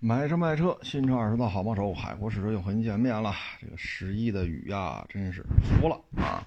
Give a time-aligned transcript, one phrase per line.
[0.00, 3.34] 买车卖车，新车二手车好帮手，海阔试车又和您见面了。
[3.60, 6.46] 这个十一的雨呀，真是服了啊！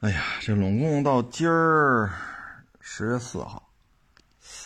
[0.00, 2.10] 哎呀，这拢共到今儿
[2.80, 3.70] 十月四号，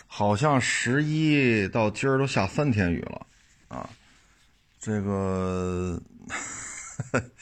[0.06, 3.26] 好像十一到今儿都下三天雨了
[3.68, 3.90] 啊！
[4.80, 6.00] 这个，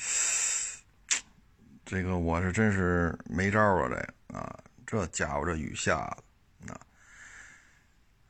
[1.87, 6.25] 这个我是真是没招了，这个啊，这家伙这雨下的！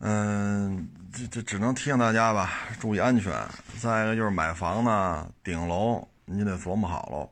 [0.02, 2.50] 嗯，这这只能提醒大家吧，
[2.80, 3.32] 注意安全。
[3.78, 7.30] 再一个就是买房呢，顶楼你得琢磨好喽。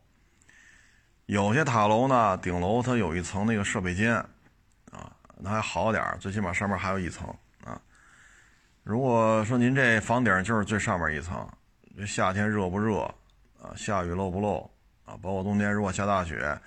[1.25, 4.15] 有些塔楼呢，顶楼它有一层那个设备间，
[4.91, 7.27] 啊，那还好点最起码上面还有一层
[7.65, 7.81] 啊。
[8.83, 11.49] 如果说您这房顶就是最上面一层，
[11.97, 13.01] 这夏天热不热
[13.63, 13.73] 啊？
[13.77, 14.61] 下雨漏不漏
[15.07, 15.17] 啊？
[15.23, 16.59] 包括冬天如果下大雪，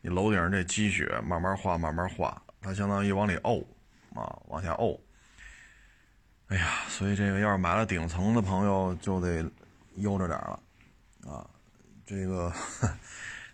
[0.00, 3.64] 你楼顶这积雪慢慢化，慢慢化，它相当于往里沤
[4.16, 4.98] 啊，往下沤。
[6.54, 9.44] 哎呀，所以这个要是买了顶层的朋友就得
[9.96, 10.60] 悠着点了，
[11.26, 11.44] 啊，
[12.06, 12.52] 这个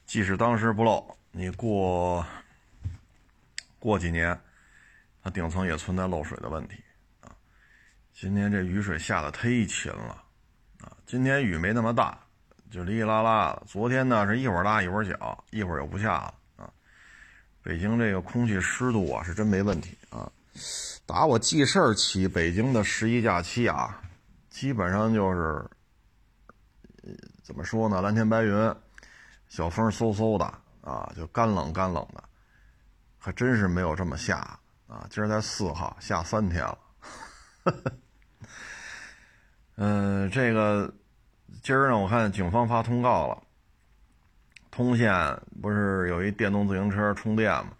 [0.04, 2.22] 即使当时不漏，你过
[3.78, 4.38] 过几年，
[5.22, 6.74] 它顶层也存在漏水的问题，
[7.22, 7.32] 啊，
[8.12, 10.22] 今天这雨水下的忒勤了，
[10.82, 12.18] 啊，今天雨没那么大，
[12.70, 13.62] 就哩哩啦啦的。
[13.66, 16.70] 昨天呢是一会儿大一会儿小，一会儿又不下了，啊，
[17.62, 20.30] 北京这个空气湿度啊是真没问题啊。
[21.10, 24.00] 打我记事儿起，北京的十一假期啊，
[24.48, 25.68] 基本上就是，
[27.42, 28.00] 怎么说呢？
[28.00, 28.76] 蓝天白云，
[29.48, 30.44] 小风嗖嗖的
[30.82, 32.22] 啊，就干冷干冷的，
[33.18, 34.36] 还真是没有这么下
[34.86, 35.04] 啊。
[35.10, 36.78] 今儿才四号，下三天了。
[39.74, 40.94] 嗯， 这个
[41.60, 43.42] 今儿呢，我看警方发通告了，
[44.70, 47.72] 通县不是有一电动自行车充电吗？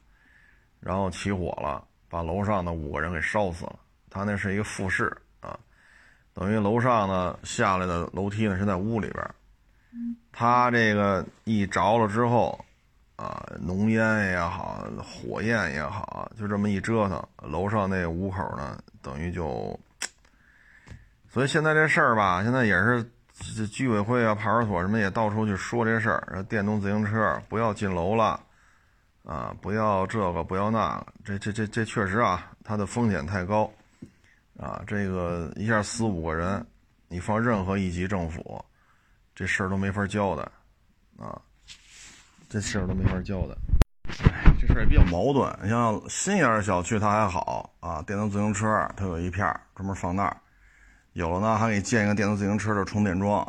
[0.80, 1.86] 然后起火了。
[2.10, 3.78] 把楼上的五个人给烧死了。
[4.10, 5.56] 他那是一个复式啊，
[6.34, 9.24] 等于楼上呢下来的楼梯呢是在屋里边
[10.32, 12.58] 他这个一着了之后
[13.14, 19.78] 啊，浓烟也好，火焰也好，就这么一折腾，楼上那五口呢等于就，
[21.28, 23.04] 所以现在这事儿吧，现在也是
[23.56, 28.40] 这居委会啊、派出所什么也到处去说这事儿，电动自行车不要进楼了。
[29.30, 33.72] 啊，不要这个，不要那个，这这这这确实啊，它的风险太高，
[34.58, 36.66] 啊，这个一下死五个人，
[37.06, 38.60] 你放任何一级政府，
[39.32, 40.42] 这事儿都没法交代，
[41.16, 41.40] 啊，
[42.48, 43.54] 这事儿都没法交代，
[44.32, 45.56] 哎，这事儿也比较矛盾。
[45.62, 49.46] 你像新一点的小区它还好啊，电动自行车它有一片
[49.76, 50.36] 专门放那儿，
[51.12, 53.46] 有了呢还给建一个电动自行车的充电桩，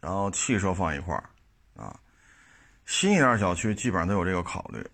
[0.00, 1.24] 然后汽车放一块儿，
[2.92, 4.86] 新一点小区基本上都有这个考虑，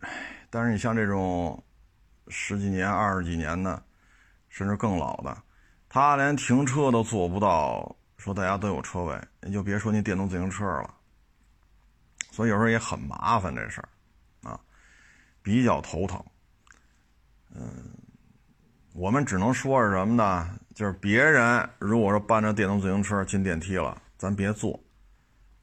[0.50, 1.60] 但是你像这种
[2.28, 3.82] 十几年、二十几年的，
[4.48, 5.36] 甚至更老的，
[5.88, 10.94] 他连停车都做不到，说大家都有车位，你就别说你电动自行车了。
[12.31, 14.60] 所以有时候也很麻烦这事儿，啊，
[15.42, 16.25] 比较头疼。
[17.53, 17.92] 嗯，
[18.94, 20.48] 我们只能说是什么呢？
[20.72, 24.81] 就是别人如果说搬着电动自行车进电梯了，咱别坐，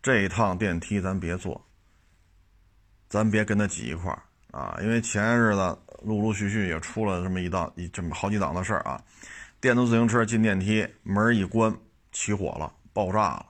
[0.02, 1.65] 这一趟电梯咱别坐。
[3.10, 4.22] 咱别跟他挤一块儿
[4.52, 9.02] 啊，因为前些日子陆陆续续也出了这么一档一这么好几档的事儿啊。
[9.62, 11.76] 电动自行车进电梯，门一关，
[12.12, 13.46] 起火了，爆炸了。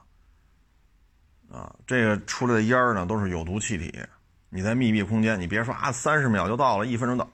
[1.50, 3.92] 啊，这个出来的烟儿呢，都是有毒气体。
[4.48, 7.28] 你在密闭空间，你别说啊，三十秒就到了，一分钟到，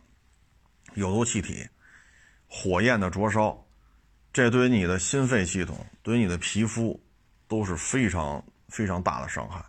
[0.95, 1.67] 有毒气体，
[2.49, 3.65] 火焰的灼烧，
[4.33, 7.01] 这对于你的心肺系统，对于你的皮肤，
[7.47, 9.65] 都是非常非常大的伤害。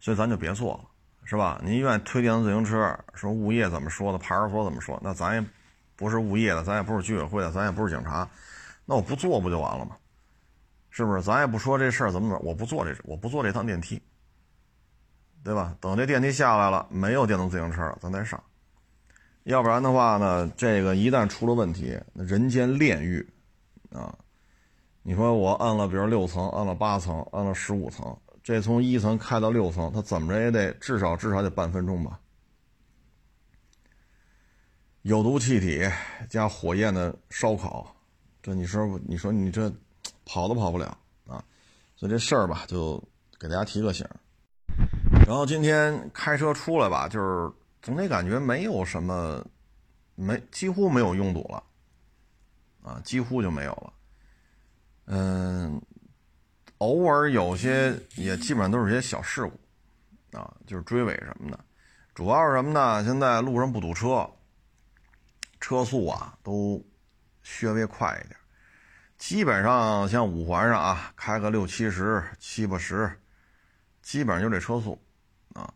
[0.00, 0.84] 所以咱就别做了。
[1.28, 1.60] 是吧？
[1.62, 4.98] 您愿意推电动自行车，说物业怎么说的，派出所怎么说？
[5.04, 5.44] 那咱也
[5.94, 8.26] 不是物业的，咱也不是居委会的，咱也不是警察，
[8.86, 9.94] 那我不做不就完了吗？
[10.88, 11.20] 是不是？
[11.20, 14.00] 咱也不说这事儿怎么怎么，我不坐这，我不坐这趟电梯，
[15.44, 15.76] 对吧？
[15.82, 18.42] 等这电梯下来了，没有电动自行车了，咱再上。
[19.42, 23.28] 要不然的话呢，这个一旦出了问题，那人间炼狱
[23.92, 24.16] 啊！
[25.02, 28.16] 你说我按了，比如六层，按了八层，按了十五层。
[28.48, 32.18] 这从一层开到六层，它怎么着也得至少至少得半分钟吧？
[35.02, 35.86] 有毒气体
[36.30, 37.94] 加火焰的烧烤，
[38.42, 39.70] 这你说你说你这
[40.24, 40.86] 跑都跑不了
[41.26, 41.44] 啊！
[41.94, 42.98] 所以这事儿吧，就
[43.38, 44.08] 给大家提个醒。
[45.26, 47.52] 然后今天开车出来吧，就是
[47.82, 49.44] 总得感觉没有什么，
[50.14, 51.62] 没几乎没有拥堵了，
[52.82, 53.92] 啊，几乎就没有了。
[55.04, 55.78] 嗯。
[56.78, 61.58] 偶尔有些也基本上都是些小事故，啊，就是追尾什么的，
[62.14, 63.04] 主要是什么呢？
[63.04, 64.30] 现在路上不堵车，
[65.60, 66.84] 车速啊都
[67.42, 68.36] 稍微快一点。
[69.16, 73.10] 基本上像五环上啊，开个六七十、七八十，
[74.00, 74.96] 基本上就这车速
[75.54, 75.74] 啊。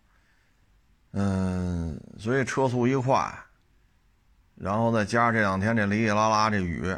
[1.10, 3.36] 嗯，所以车速一快，
[4.54, 6.88] 然后再加上这两天这哩哩啦啦这雨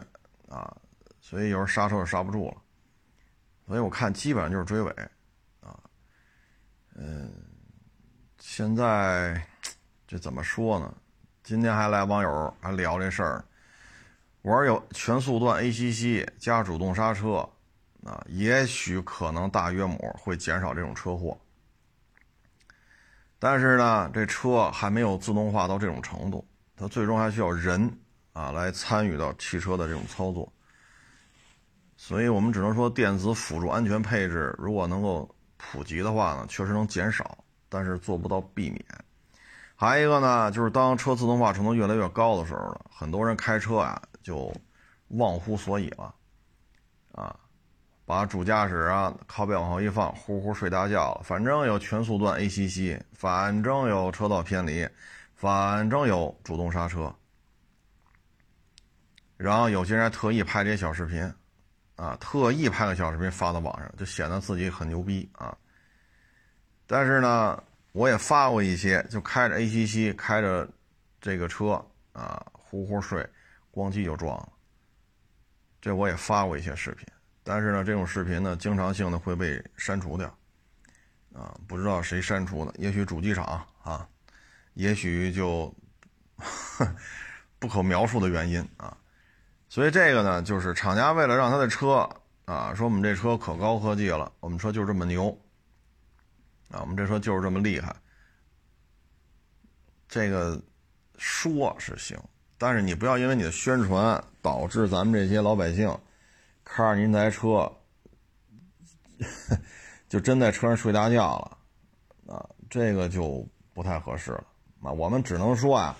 [0.50, 0.76] 啊，
[1.22, 2.56] 所以有时候刹车就刹不住了。
[3.66, 4.90] 所以我看基本上就是追尾
[5.60, 5.78] 啊。
[6.94, 7.32] 嗯，
[8.38, 9.42] 现在
[10.06, 10.94] 这怎么说呢？
[11.42, 13.44] 今天还来网友还聊这事儿。
[14.42, 17.48] 玩有全速段 ACC 加主动刹车，
[18.04, 21.38] 啊，也许可能大约母会减少这种车祸。
[23.38, 26.46] 但是呢，这车还没有自动化到这种程度，
[26.76, 27.90] 它最终还需要人
[28.34, 30.50] 啊来参与到汽车的这种操作。
[32.06, 37.38] 所以我们只能说，电子辅助安全配置如果能够普及的话呢，确实能减少，
[37.70, 38.84] 但是做不到避免。
[39.74, 44.02] 还有一个呢，就是当车自动化程度越来越高的时候呢，很多人开车啊。
[44.22, 44.54] 就
[45.08, 46.14] 忘乎所以了，
[47.12, 47.34] 啊，
[48.04, 51.22] 把主驾驶啊靠背往后一放，呼呼睡大觉了。
[51.24, 54.86] 反正有全速段 ACC，反正有车道偏离，
[55.34, 57.14] 反正有主动刹车。
[59.38, 61.30] 然后有些人还特意拍这些小视频，
[61.96, 65.56] 啊，特意拍个小视频发到网上，就显得自己很牛逼啊。
[66.86, 67.62] 但是呢，
[67.92, 70.68] 我也发过一些，就开着 ACC，开着
[71.20, 73.28] 这个车啊，呼呼睡。
[73.76, 74.52] 咣叽就撞了，
[75.80, 77.04] 这我也发过一些视频，
[77.42, 80.28] 但是呢，这种视频呢，经常性的会被删除掉，
[81.32, 84.08] 啊，不知道谁删除的，也许主机厂啊，
[84.74, 85.74] 也许就
[87.58, 88.96] 不可描述的原因啊，
[89.74, 92.08] 所以这个呢，就是厂家为了让他的车
[92.44, 95.36] 啊，说我们这车可高科技了，我们车就这么牛，
[96.70, 97.92] 啊，我们这车就是这么厉害，
[100.06, 100.62] 这个
[101.18, 102.16] 说是行。
[102.56, 105.92] 但是你不要因为你的宣传导致咱们这些老百姓
[106.62, 107.68] 开着您台车，
[110.08, 111.36] 就真在车上睡大觉
[112.28, 114.44] 了，啊，这个就不太合适了
[114.84, 114.92] 啊。
[114.92, 115.96] 我们只能说啊，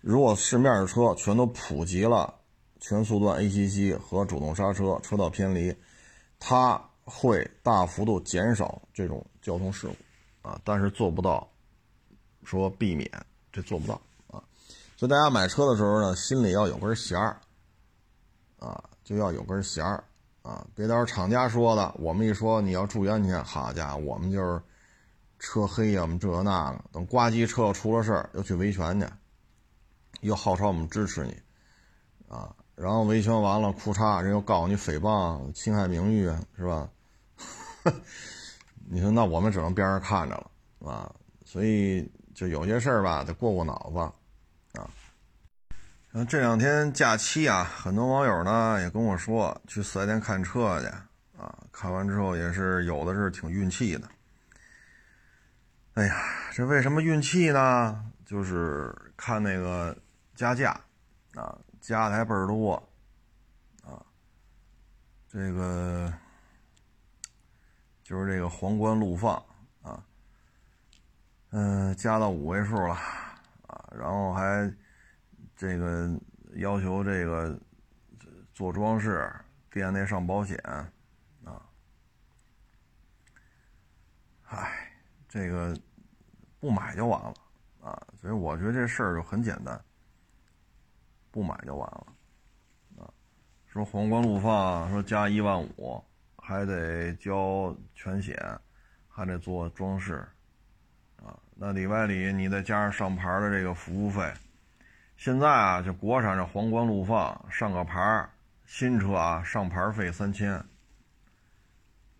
[0.00, 2.32] 如果市面的车全都普及了
[2.88, 5.74] 全速段 ACC 和主动刹车、车道偏离，
[6.38, 10.60] 它会大幅度减少这种交通事故啊。
[10.62, 11.50] 但是做不到
[12.44, 13.10] 说避免，
[13.50, 14.38] 这做不到啊。
[14.96, 17.40] 所以大家买车的时候呢，心里要有根弦儿，
[18.60, 20.04] 啊，就要有根弦儿，
[20.42, 24.62] 啊，别到时候厂家说的，我们一说你要注意安全，好家伙，我们就是
[25.40, 29.08] 车黑呀，我们这那个，等呱唧车要出了事儿，又去维权去，
[30.20, 31.36] 又号召我们支持你，
[32.28, 36.88] 啊，然后维权完了，裤衩人又告你诽谤、侵害名誉，是吧？
[38.88, 41.10] 你说那我们只能边上看着了，啊，
[41.44, 43.98] 所以就有些事儿吧，得过过脑子。
[44.78, 44.86] 啊，
[46.10, 50.86] 然后这两天假期啊，很多网友呢也跟我说去四 S 店看车去
[51.40, 54.06] 啊，看完之后也是有的是挺运气的。
[55.94, 56.14] 哎呀，
[56.52, 58.04] 这为什么运气呢？
[58.26, 59.96] 就是看那个
[60.34, 60.78] 加价
[61.34, 61.56] 啊，
[61.86, 62.74] 加的还倍儿多
[63.84, 64.02] 啊。
[65.28, 66.12] 这个
[68.02, 69.36] 就是这个皇冠陆放
[69.82, 70.04] 啊，
[71.50, 72.94] 嗯，加到五位数了
[73.68, 74.74] 啊，然后还。
[75.58, 76.06] 这个
[76.56, 77.58] 要求这个
[78.52, 79.34] 做装饰，
[79.70, 80.54] 店内上保险，
[81.42, 81.62] 啊，
[84.44, 84.92] 唉，
[85.26, 85.74] 这个
[86.60, 87.32] 不买就完了
[87.80, 89.82] 啊，所以我觉得这事儿就很简单，
[91.36, 92.06] 不买就完了
[92.96, 93.04] 啊。
[93.66, 96.02] 说皇冠陆放说加一万五，
[96.38, 98.34] 还得交全险，
[99.06, 100.26] 还得做装饰，
[101.22, 104.32] 啊，那里外里你再加上上牌的这个服务费。
[105.18, 108.26] 现在啊，就国产这皇冠陆放上个牌
[108.64, 110.64] 新车啊上牌费三千，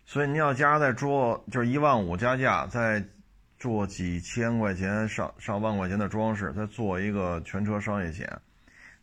[0.04, 3.02] 所以你要加再做就是一万五加价，再
[3.58, 8.30] 做几千块钱上上万块钱的装饰，再做一个全车商业险，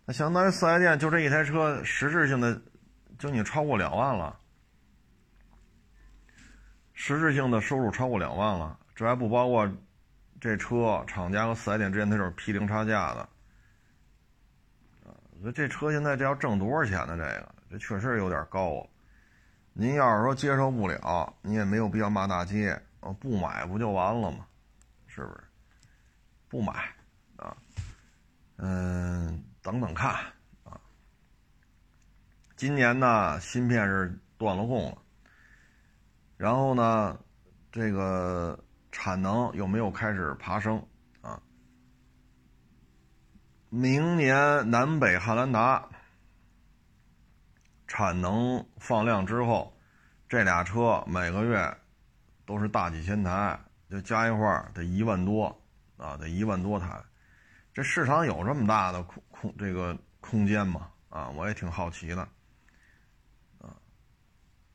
[0.06, 2.62] 那相当于四 S 店就这一台车实质性的
[3.18, 4.38] 就你超过两万了，
[6.94, 9.72] 实质性的收入超过两万了，这还不包括
[10.42, 13.30] 这车厂家和四 S 店之间它就是批零差价的。
[15.40, 17.18] 那这车现在这要挣多少钱呢？
[17.18, 18.86] 这个这确实有点高。
[19.74, 22.80] 您要是说接受不了，你也没有必要骂大街，
[23.20, 24.46] 不买不就完了吗？
[25.08, 25.44] 是不是？
[26.48, 26.74] 不买
[27.38, 27.58] 啊，
[28.58, 30.14] 嗯，等等看
[30.64, 30.80] 啊。
[32.56, 34.98] 今年呢，芯片是断了供了，
[36.38, 37.18] 然后呢，
[37.72, 40.86] 这个产能有没有开始爬升
[41.22, 41.42] 啊？
[43.70, 45.90] 明年南北汉兰达
[47.88, 49.76] 产能放量之后，
[50.30, 51.76] 这俩车每个月
[52.46, 55.46] 都是大几千台，就加一块得一万多
[55.98, 57.02] 啊，得一万多台。
[57.74, 59.04] 这市场有这么大的
[59.58, 60.90] 这个空间嘛？
[61.10, 62.22] 啊，我也挺好奇的
[63.60, 63.76] 啊。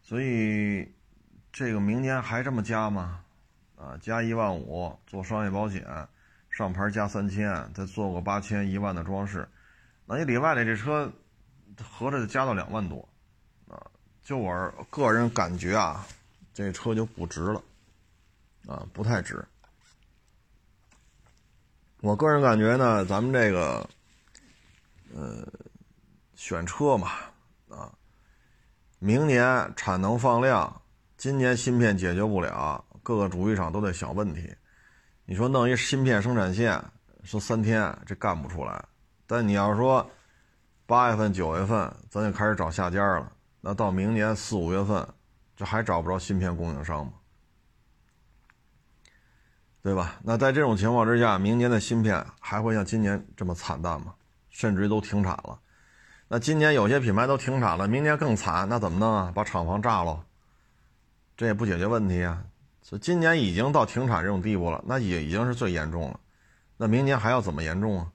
[0.02, 0.90] 所以
[1.52, 3.24] 这个明年还这么加吗？
[3.76, 5.86] 啊，加一万五做商业保险，
[6.50, 9.48] 上牌加三千，再做个八千一万的装饰，
[10.04, 11.12] 那你里外里这车
[11.80, 13.08] 合着就加到两万多
[13.68, 13.78] 啊！
[14.22, 16.04] 就我个人感觉啊，
[16.52, 17.62] 这车就不值了
[18.66, 19.44] 啊，不太值。
[22.00, 23.88] 我个人感觉呢，咱们这个，
[25.14, 25.46] 呃，
[26.34, 27.10] 选车嘛，
[27.68, 27.92] 啊，
[28.98, 30.82] 明年产能放量，
[31.16, 34.54] 今年芯片解决不了，各个主机厂都得想问题。
[35.24, 36.82] 你说弄一芯片生产线，
[37.24, 38.84] 说三天这干不出来，
[39.26, 40.08] 但你要说
[40.86, 45.06] 八月份、九月份，咱就开始找下家了，那到明年四五月份，
[45.56, 47.12] 这还找不着芯片供应商吗？
[49.80, 50.20] 对吧？
[50.22, 54.14] 那在这种情况之下，明年的芯片还会像今年这么惨淡吗？
[54.58, 55.56] 甚至于都停产了。
[56.26, 59.32] 那今年有些品牌都停产了，明年更惨，那怎么弄啊？
[59.32, 60.26] 把厂房炸了？
[61.36, 62.44] 这也不解决问题啊！
[62.82, 66.18] 所以今年已经到停产这种地步了，那也已经是最严重了。
[66.76, 68.10] 那明年还要怎么严重啊？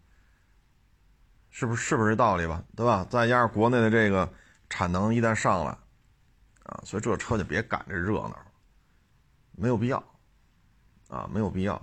[1.50, 2.62] 是不是是不是这道理吧？
[2.76, 3.08] 对吧？
[3.10, 4.30] 再加上国内的这个
[4.70, 5.72] 产能一旦上来，
[6.64, 8.38] 啊，所以这车就别赶这热闹，
[9.54, 10.04] 没有必要。
[11.08, 11.82] 啊，没有必要。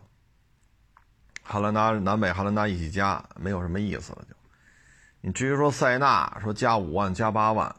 [1.42, 4.22] 汉兰达、南北汉兰达一起加，没有什么意思了。
[4.28, 4.34] 就
[5.22, 7.74] 你至于说塞纳说加五万、加八万，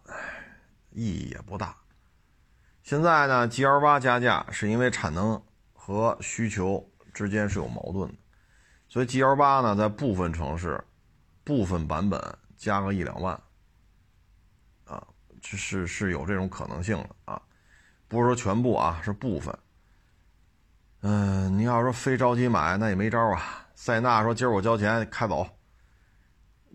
[0.92, 1.76] 意义也不大。
[2.84, 5.42] 现在呢，G L 八加价是因为产能
[5.74, 8.16] 和需求之间是有矛盾的，
[8.88, 10.84] 所以 G L 八呢，在部分城市、
[11.44, 12.22] 部分版本
[12.58, 13.34] 加个一两万，
[14.86, 15.04] 啊，
[15.42, 17.42] 这是是有这种可能性的啊，
[18.08, 19.58] 不是说全部啊，是部分。
[21.02, 23.68] 嗯，你要说非着急买，那也没招啊。
[23.74, 25.48] 塞纳说：“今儿我交钱开走。”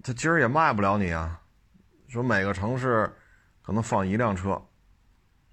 [0.06, 1.40] 他今儿也卖不了你啊。
[2.06, 3.12] 说每个城市
[3.60, 4.62] 可能放一辆车，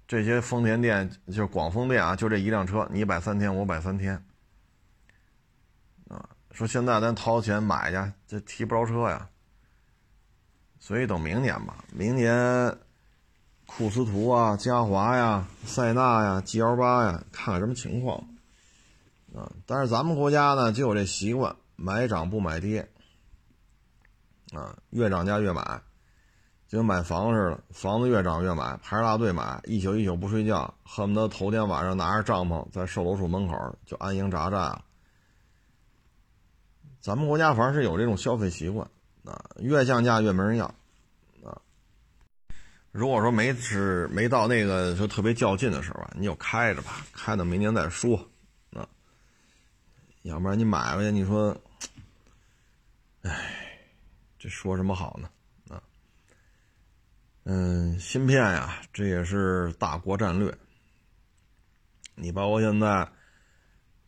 [0.06, 4.14] 这些丰田店就是广丰店啊，就这一辆车，你摆三天，我摆三天。
[6.08, 9.28] 啊，说现在咱掏钱买去，这提不着车呀。
[10.78, 12.78] 所以等明年吧，明年
[13.66, 18.18] 库斯图啊、嘉华呀、塞纳呀、G L 八呀，看看什么情况。
[19.34, 22.88] 啊，但是咱们国家呢就有这习惯，买涨不买跌，
[24.54, 25.82] 啊，越涨价越买，
[26.68, 34.84] 就跟买房似的，房子越涨越买，排着大队买，一宿一宿不睡觉，恨不得头天晚上拿着帐篷在售楼处门口就安营扎寨了。
[37.00, 38.88] 咱们国家反正是有这种消费习惯，
[39.24, 40.66] 啊，越降价越没人要，
[41.44, 41.60] 啊，
[42.92, 48.16] 如果说没是没到那个就特别较劲的时候，你就开着吧，开到明年再说。
[48.72, 48.88] 啊
[50.22, 51.54] 要不然你买回去，你说，
[53.20, 53.63] 哎，
[54.44, 55.30] 这说什么好呢？
[55.74, 55.82] 啊，
[57.44, 60.54] 嗯，芯片呀，这也是大国战略。
[62.14, 63.10] 你包括现在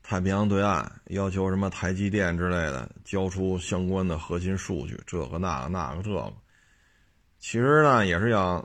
[0.02, 6.30] 太平洋对岸要求什么台积电之类的交出相关的核心数据，这个那个那个这个，
[7.38, 8.62] 其实呢也是要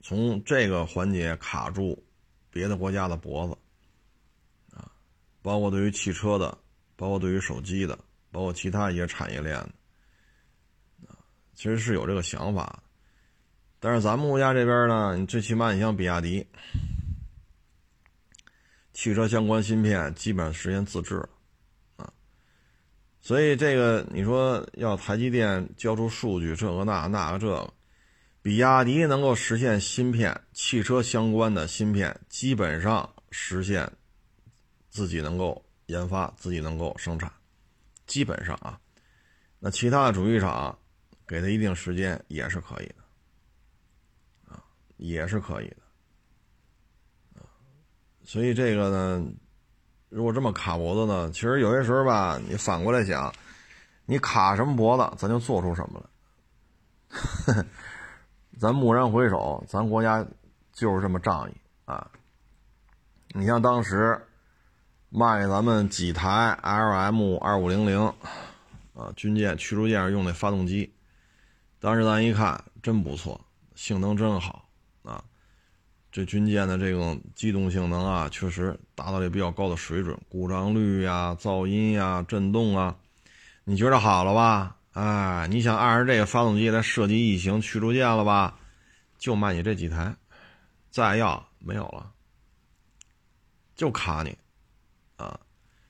[0.00, 1.96] 从这个环节卡住
[2.50, 4.90] 别的国家的脖子啊。
[5.42, 6.58] 包括对于汽车的，
[6.96, 7.96] 包括对于手机的，
[8.32, 9.70] 包括其他一些产业链的，
[11.54, 12.82] 其实是有这个想法，
[13.78, 16.46] 但是咱们国家这边呢，你最起码你像比亚迪，
[18.92, 21.28] 汽车相关芯片基本上实现自制了，
[21.96, 22.12] 啊，
[23.20, 27.72] 所以这个你说要台积电交出数据，这个那那个这个，
[28.42, 33.90] 比亚迪能够实现芯片，汽车相关的芯片基本上实现。
[34.94, 37.32] 自己能够研发，自己能够生产，
[38.06, 38.78] 基本上啊，
[39.58, 40.78] 那其他的主机厂
[41.32, 42.94] 给他一定时间也是可以的，
[44.52, 44.62] 啊，
[44.98, 47.48] 也是可以的，啊，
[48.22, 49.26] 所以这个呢，
[50.10, 53.34] 如果这么卡脖子呢，其实有些时候吧，你反过来想，
[54.04, 56.04] 你卡什么脖子，咱就做出什么
[57.48, 57.64] 来。
[58.60, 60.22] 咱蓦然回首，咱国家
[60.70, 61.54] 就是这么仗义
[61.86, 62.10] 啊。
[63.28, 64.20] 你像当时。
[65.14, 68.02] 卖给咱们几台 LM 二五零零，
[68.94, 70.90] 啊，军舰驱逐舰上用那发动机，
[71.82, 74.68] 当时咱一看真不错，性能真好
[75.02, 75.20] 啊，
[76.12, 82.96] 这军舰的这种机动性能啊，确实达到了比较高的水准，故障率呀、噪音呀、震动啊，
[83.64, 84.76] 你觉得好了吧？
[84.92, 88.56] 哎，你想按着这个发动机来设计异形驱逐舰了吧？
[89.18, 90.14] 就卖你这几台，
[90.88, 92.12] 再要没有了，
[93.74, 94.38] 就卡你，
[95.16, 95.40] 啊，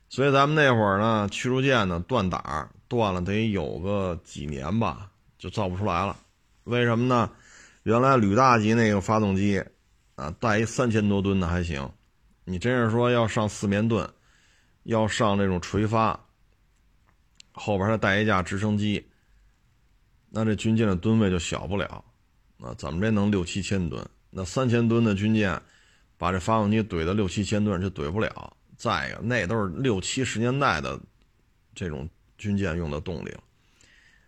[0.09, 5.11] 所以咱们那会儿呢，驱逐舰呢断档断了得有个几年吧，
[5.43, 6.17] 就造不出来了。
[6.63, 7.29] 为什么呢？
[7.83, 9.61] 原来吕大级那个发动机，
[10.15, 11.91] 啊，带一三千多吨的还行，
[12.45, 14.09] 你真是说要上四面吨，
[14.83, 16.17] 要上这种垂发，
[17.51, 19.05] 后边还带一架直升机，
[20.29, 22.05] 那这军舰的吨位就小不了。
[22.61, 24.01] 啊，怎么着能六七千吨？
[24.29, 25.61] 那三千吨的军舰，
[26.17, 28.55] 把这发动机怼到六七千吨就怼不了。
[28.77, 30.97] 再一个，那都是六七十年代的
[31.75, 33.43] 这种军舰用的动力了，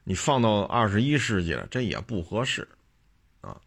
[0.06, 2.66] 你放到二十一世纪了，这也不合适
[3.42, 3.58] 啊。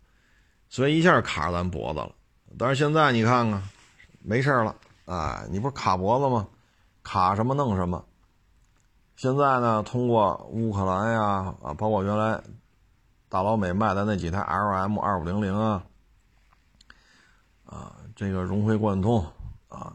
[0.71, 2.15] 所以一下卡咱脖子了。
[2.59, 3.63] 但是现在你看看，
[4.23, 6.49] 没事了啊，你不是卡脖子吗？
[7.03, 8.03] 卡什么弄什么。
[9.17, 12.43] 现在呢，通过乌克兰呀啊，包括原来。
[13.31, 15.85] 大老美卖的那几台 LM 二五零零啊，
[17.67, 19.23] 啊，这个融会贯通
[19.69, 19.95] 啊，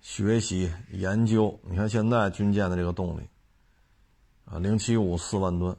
[0.00, 3.28] 学习研究，你看现在军舰的这个动力
[4.50, 5.76] 啊，零七五四万吨，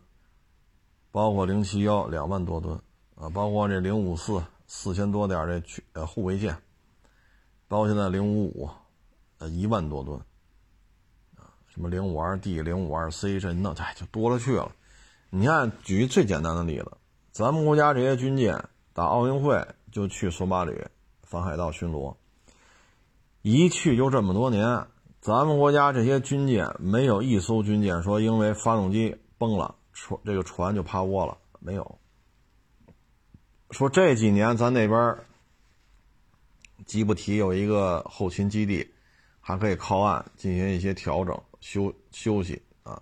[1.11, 2.79] 包括零七幺两万多吨
[3.15, 6.55] 啊，包括这零五四四千多点这驱呃护卫舰，
[7.67, 8.69] 包括现在零五五
[9.39, 10.17] 呃一万多吨
[11.35, 14.71] 啊，什么零五二 D 零五二 C 这那哎就多了去了。
[15.29, 16.91] 你看，举最简单的例子，
[17.31, 18.63] 咱们国家这些军舰
[18.93, 20.73] 打奥运会就去索马里
[21.23, 22.15] 反海盗巡逻，
[23.41, 24.87] 一去就这么多年，
[25.21, 31.99] 咱们国家这些军舰没有一艘军舰说因为发动机崩了，船这个船就趴窝了，没有。
[33.69, 35.15] 说这几年咱那边
[36.87, 38.91] 吉布提有一个后勤基地，
[39.39, 42.99] 还可以靠岸进行一些调整休休息啊，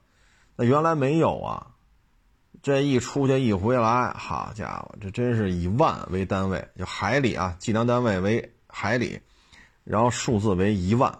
[0.57, 1.67] 那原来没有啊。
[2.61, 9.17] 这一出去一回来，好家伙，这真是以万为单位，就海里啊，计量单位为海里，
[9.85, 11.17] 然后数字为一万，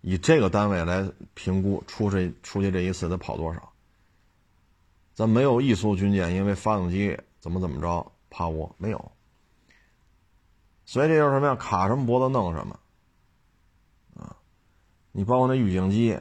[0.00, 3.72] 以这个单位来评估出这出去这一次得跑多少。
[5.14, 9.12] 咱没有一艘军舰因为发动机怎么怎么着趴窝，没有。
[10.84, 11.54] 所以这就是什么呀？
[11.56, 12.78] 卡什么脖子弄什么，
[14.16, 14.36] 啊，
[15.12, 16.18] 你包括那预警机，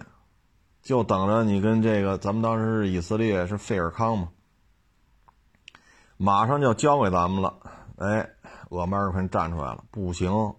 [0.82, 4.32] 就等着你跟这个咱们当时是以色列是费尔康嘛。
[6.18, 7.60] 马上就要交给咱们了，
[7.98, 8.30] 哎，
[8.70, 10.56] 俄麦尔肯站出来了，不行，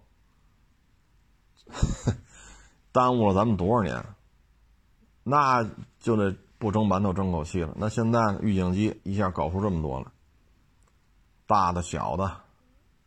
[2.91, 4.03] 耽误了咱们多少年？
[5.23, 5.63] 那
[5.99, 7.73] 就得不蒸馒头争口气了。
[7.77, 10.11] 那现在预警机一下搞出这么多了，
[11.45, 12.37] 大的、小的，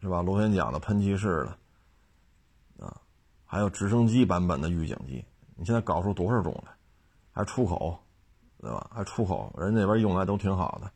[0.00, 0.22] 是吧？
[0.22, 1.44] 螺旋桨的、喷气式
[2.78, 3.00] 的，啊，
[3.44, 5.24] 还有直升机版本的预警机，
[5.56, 6.72] 你现在搞出多少种来？
[7.32, 7.98] 还出口，
[8.60, 8.88] 对吧？
[8.94, 10.92] 还出口，人那边用来都挺好的。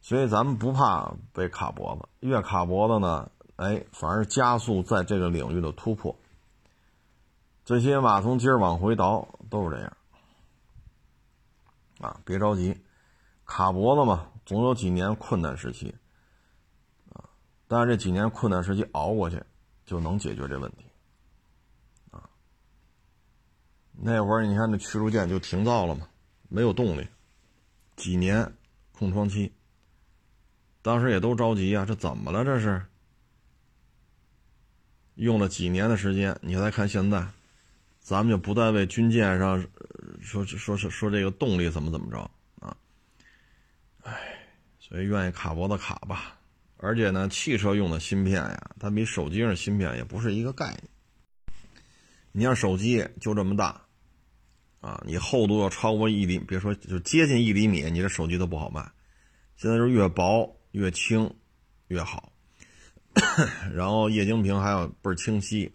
[0.00, 6.16] 所以咱们不怕被卡脖子，越卡脖子呢，哎，反而加速在这个领域的突破。
[7.64, 9.96] 这些马从今儿往回倒都是这样，
[12.00, 12.76] 啊，别着急，
[13.44, 15.94] 卡脖子嘛，总有几年困难时期，
[17.12, 17.28] 啊，
[17.68, 19.40] 但是这几年困难时期熬过去，
[19.86, 20.84] 就能解决这问题，
[22.10, 22.28] 啊，
[23.92, 26.08] 那会儿你看那驱逐舰就停造了嘛，
[26.48, 27.06] 没有动力，
[27.96, 28.52] 几年
[28.92, 29.52] 空窗期。
[30.82, 32.42] 当时也都着急啊，这怎么了？
[32.42, 32.84] 这是
[35.16, 37.28] 用了几年的时间，你再看现在，
[38.00, 39.64] 咱们就不再为军舰上
[40.20, 42.18] 说说说说这个动力怎么怎么着
[42.58, 42.76] 啊？
[44.02, 44.12] 哎，
[44.78, 46.38] 所以愿意卡脖子卡吧。
[46.78, 50.82] 而且呢，汽车用的芯片呀，它比手机上芯片也不是一个概念。
[52.32, 53.82] 你像手机就这么大
[54.80, 58.90] 啊，你厚度要超过一厘，别说就接近一厘米，你这手机都不好卖。
[59.56, 60.56] 现在是越薄。
[60.72, 61.34] 越轻
[61.88, 62.32] 越好，
[63.74, 65.74] 然后液晶屏还要倍儿清晰，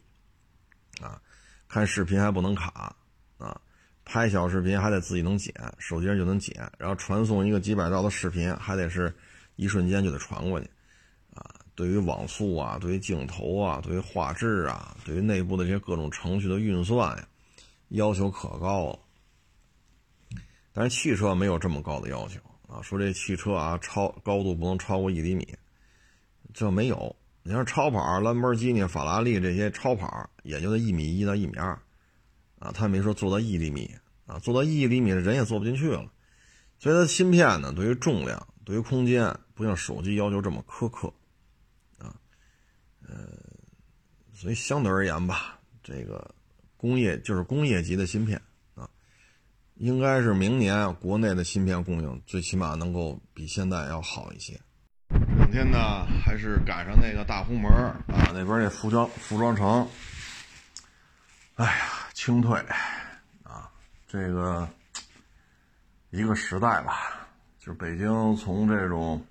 [1.75, 2.95] 看视频还不能卡
[3.37, 3.59] 啊，
[4.05, 9.13] 拍小视频还得自己能剪，手机上就能剪，然后传送一个几百兆的视频还得是
[9.57, 10.69] 一瞬间就得传过去
[11.33, 11.43] 啊。
[11.75, 17.27] 对于网速啊，对于镜头啊，对于画质啊，对于内部的这些各种程序的运算呀，
[17.89, 18.99] 要求可高了。
[20.71, 22.39] 但是汽车没有这么高的要求。
[22.69, 25.45] 啊，说这汽车啊，超高度不能超过一厘米，
[26.53, 27.13] 这没有。
[27.47, 31.79] 你像超跑，兰博基尼、法拉利这些超跑，也就在一米一到一米二，
[32.57, 33.93] 啊，他没说做到一厘米，
[34.25, 36.11] 啊，做到一厘米的人也坐不进去了。
[36.79, 41.13] 所以它芯片呢，对于重量、对于空间，不像手机要求这么苛刻，
[41.99, 42.15] 啊，
[43.07, 43.29] 呃，
[44.33, 46.33] 所以相对而言吧，这个
[46.75, 48.41] 工业就是工业级的芯片
[48.73, 48.89] 啊。
[49.75, 54.59] 应该是明年国内的芯片供应最起码能够比现在要好一些。
[55.55, 59.87] 天呢，还是赶上那个大红门啊，那边那服装服装城，
[61.55, 61.71] 哎呀，
[62.13, 62.59] 清退
[63.41, 63.71] 啊，
[64.05, 64.67] 这个
[66.09, 67.25] 一个时代吧，
[67.57, 69.25] 就是北京从这种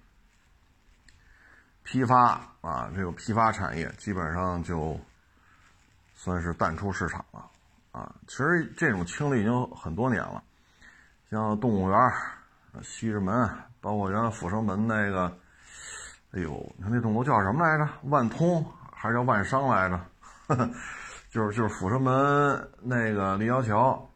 [1.83, 4.99] 批发啊，这个批发产业基本上就
[6.15, 7.51] 算是淡出市场了
[7.93, 8.11] 啊。
[8.27, 10.43] 其实这种清理已经很多年了，
[11.31, 11.99] 像动物园、
[12.83, 13.47] 西直门，
[13.83, 15.31] 包括原来阜成门那个。
[16.37, 17.89] 哎呦，你看那栋楼叫什么来着？
[18.05, 20.01] 万通还是叫万商来着？
[21.31, 24.11] 就是就是阜成门那个立交桥，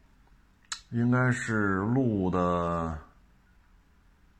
[0.89, 2.97] 应该是路的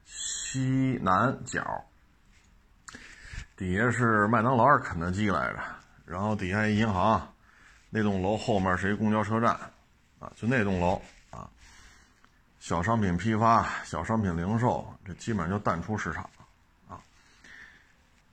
[0.04, 1.63] 西南角，
[3.56, 5.60] 底下是麦当劳还是肯德基来着？
[6.06, 7.34] 然后底下一银行，
[7.89, 9.52] 那栋楼后面是一公交车站，
[10.20, 11.50] 啊，就那栋楼啊。
[12.60, 16.30] 小商品批发、小商品零售，这基本上就淡出市场。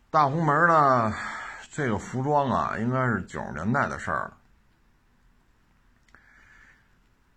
[0.08, 1.12] 大红门呢，
[1.72, 4.36] 这个服装啊，应该是九十年代的事儿了。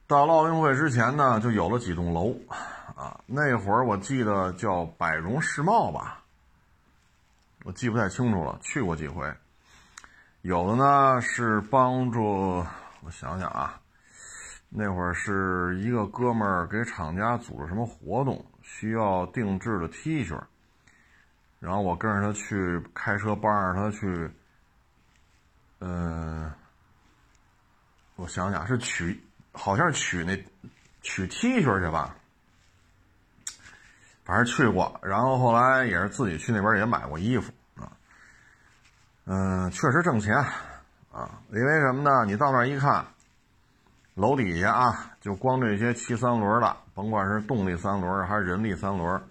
[0.08, 2.34] 到了奥运会之前呢，就有了几栋楼，
[2.96, 6.24] 啊，那会儿我记得叫百荣世贸吧，
[7.64, 9.32] 我记不太清楚了，去过几回。
[10.42, 12.66] 有的呢是帮助，
[13.02, 13.82] 我想想啊，
[14.70, 20.40] 那会儿是一个哥们儿给厂家组织什么活动，需要定制的 T 恤。
[21.60, 24.32] 然后我跟着他去开车，帮着他去，
[25.80, 26.50] 嗯，
[28.16, 30.42] 我想想是取，好像是取那
[31.02, 32.16] 取 T 恤去吧，
[34.24, 34.98] 反正去过。
[35.04, 37.92] 然后后来也是自己去那边也买过衣服啊，
[39.26, 40.34] 嗯，确实挣钱
[41.12, 42.24] 啊，因为什么呢？
[42.26, 43.06] 你到那一看，
[44.14, 49.22] 楼底下啊，就光这些骑三轮的，甭管是动力三轮还是人力三轮，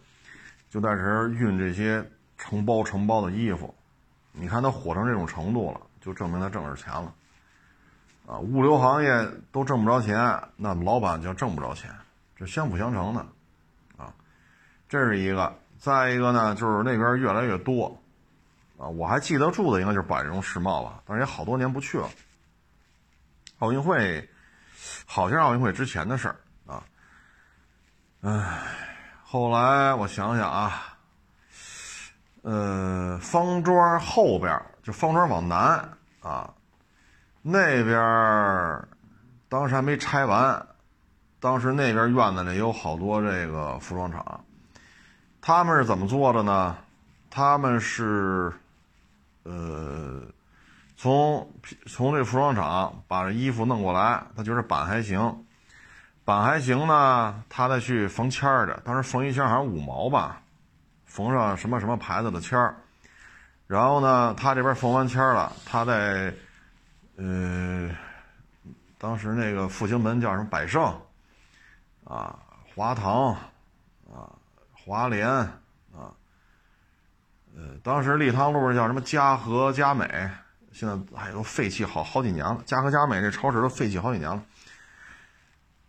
[0.68, 2.06] 就在这运这些。
[2.38, 3.74] 承包承包的衣服，
[4.32, 7.12] 你看他火成这种程度了，就证明他挣着钱了。
[8.26, 11.90] 啊，物流行业都挣不着钱，那老板就挣不着钱，
[12.36, 13.20] 这相辅相成的。
[13.96, 14.14] 啊，
[14.88, 15.52] 这是一个。
[15.78, 18.00] 再一个呢，就是那边越来越多。
[18.78, 22.08] 啊，我还记得住的应该就是百荣世贸吧，但是也好多年不去了。
[23.58, 24.28] 奥运会，
[25.06, 26.84] 好像奥运会之前的事儿啊。
[28.20, 28.60] 唉，
[29.24, 30.87] 后来我想想啊。
[32.42, 35.88] 呃，方庄后边就方庄往南
[36.22, 36.48] 啊，
[37.42, 38.88] 那边
[39.48, 40.66] 当时还没拆完，
[41.40, 44.44] 当时那边院子里有好多这个服装厂，
[45.40, 46.76] 他们是怎么做的呢？
[47.30, 48.52] 他们是，
[49.42, 50.22] 呃，
[50.96, 51.50] 从
[51.86, 55.44] 从这服装厂把这衣服弄过来，他觉得版还行，
[56.24, 60.40] 版还行呢，他再去缝签儿的，当时缝一签好像五毛吧。
[61.08, 62.76] 缝上什么什么牌子的签儿，
[63.66, 66.32] 然后呢，他这边缝完签儿了，他在，
[67.16, 67.90] 呃，
[68.98, 70.84] 当时那个复兴门叫什么百盛，
[72.04, 72.38] 啊，
[72.74, 73.32] 华堂，
[74.12, 74.30] 啊，
[74.72, 76.12] 华联，啊，
[77.56, 80.06] 呃，当时立汤路上叫什么嘉禾佳美，
[80.72, 84.42] 现在哎都废弃好好几年了，嘉禾佳美这超市都废弃好几年了。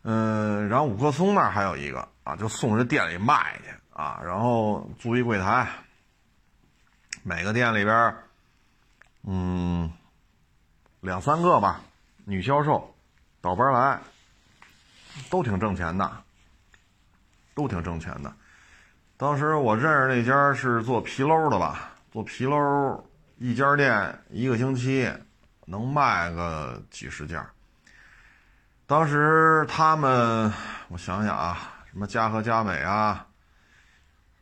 [0.03, 3.79] 嗯，然后五棵松那儿还有一个啊，就送人店里卖去。
[3.99, 5.67] 啊，然后租一柜台，
[7.21, 8.15] 每个店里边，
[9.23, 9.91] 嗯，
[11.01, 11.81] 两三个吧，
[12.23, 12.95] 女销售，
[13.41, 13.99] 倒班来，
[15.29, 16.09] 都挺挣钱的，
[17.53, 18.33] 都挺挣钱的。
[19.17, 23.03] 当时我认识那家是做皮褛的吧，做皮褛，
[23.38, 25.12] 一家店一个星期
[25.65, 27.45] 能卖个几十件。
[28.88, 30.49] 当时他们，
[30.88, 33.25] 我想想啊，什么家和佳美啊。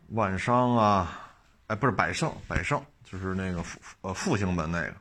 [0.09, 1.19] 万商啊，
[1.67, 4.93] 哎，不是百盛，百盛就是那个复呃复兴门那个，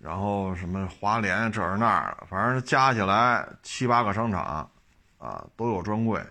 [0.00, 4.70] 然后什么华联这儿那儿，反正加起来七八个商场，
[5.18, 6.22] 啊，都有专柜，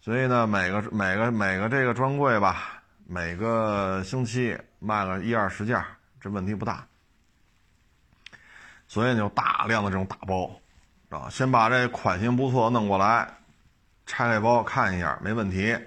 [0.00, 5.80] 所以呢，每个每个每个这个专柜吧，每个星期卖个一二十件，
[6.20, 6.84] 这问题不大，
[8.88, 10.50] 所以就大量的这种打包，
[11.10, 13.28] 啊，先把这款型不错弄过来，
[14.04, 15.78] 拆开包看一下，没问题。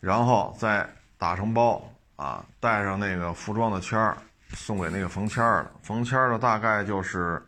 [0.00, 1.82] 然后再打成包
[2.16, 4.16] 啊，带上那个服装的签儿，
[4.54, 5.70] 送给那个缝签儿的。
[5.82, 7.42] 缝签儿的大概就是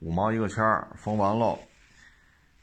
[0.00, 1.58] 五毛一个签儿，缝完喽，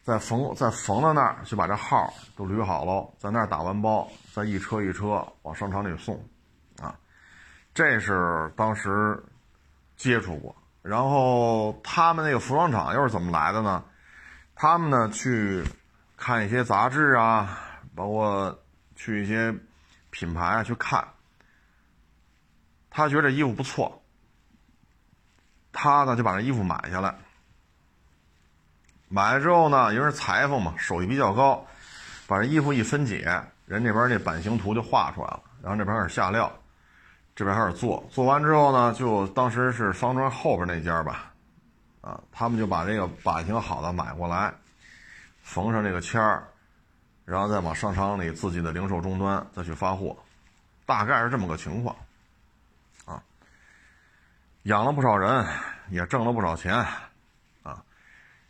[0.04, 6.16] 再缝再缝到那儿，就把这号都捋好喽，在那儿打完包，再一车一车往商场里送，
[6.80, 6.96] 啊，
[7.74, 9.20] 这是当时
[9.98, 10.56] 接触过。
[10.84, 13.84] 然后他们那个服装厂又是怎么来的呢？
[14.54, 15.64] 他们呢去
[16.16, 17.58] 看一些杂志啊，
[17.96, 18.56] 包括。
[18.96, 19.54] 去一些
[20.10, 21.06] 品牌啊去看，
[22.90, 24.02] 他觉得这衣服不错，
[25.72, 27.16] 他呢就把这衣服买下来。
[29.08, 31.66] 买了之后呢，因为是裁缝嘛，手艺比较高，
[32.28, 33.20] 把这衣服一分解，
[33.66, 36.52] 人这边那版型图就画出来了，然后这边开始下料，
[37.36, 41.32] 这边开始做，做完之后呢，就当时是方庄后边那家吧，
[42.02, 44.54] 啊，他们就把这个版型好的买过来，
[45.44, 46.48] 缝上这个签儿，
[47.26, 50.16] 然后再往商场里自己的零售终端再去发货，
[50.86, 51.96] 大概是这么个情况，
[53.06, 53.22] 啊，
[54.64, 55.46] 养了不少人，
[55.90, 56.74] 也挣了不少钱。
[56.74, 57.02] 啊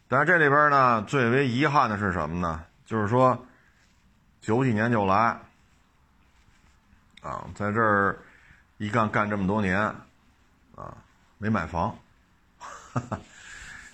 [0.07, 2.63] 但是这里边呢，最为遗憾的是什么呢？
[2.85, 3.43] 就是说，
[4.39, 5.39] 九几年就来，
[7.21, 8.19] 啊，在这儿
[8.77, 9.79] 一干干这么多年，
[10.75, 10.95] 啊，
[11.39, 11.97] 没买房，
[12.59, 13.19] 哈 哈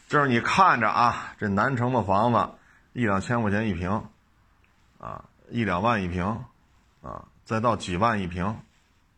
[0.10, 2.50] 就是你看着啊，这南城的房子
[2.92, 4.04] 一两千块钱一平，
[5.52, 6.26] 一两万一平，
[7.02, 8.58] 啊，再到几万一平，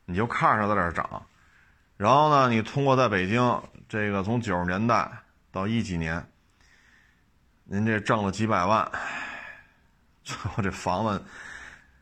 [0.06, 1.24] 你就看着在这涨，
[1.96, 5.10] 然后呢，你通过在北京这个从九十年代
[5.52, 6.28] 到一几年。
[7.66, 8.92] 您这挣了几百万，
[10.26, 11.24] 最后这房子，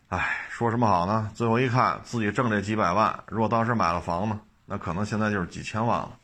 [0.09, 1.31] 哎，说什么好呢？
[1.35, 6.17] 最后一看，自己挣这几百万，如果当时买了房子，那可能现在就是几千万了，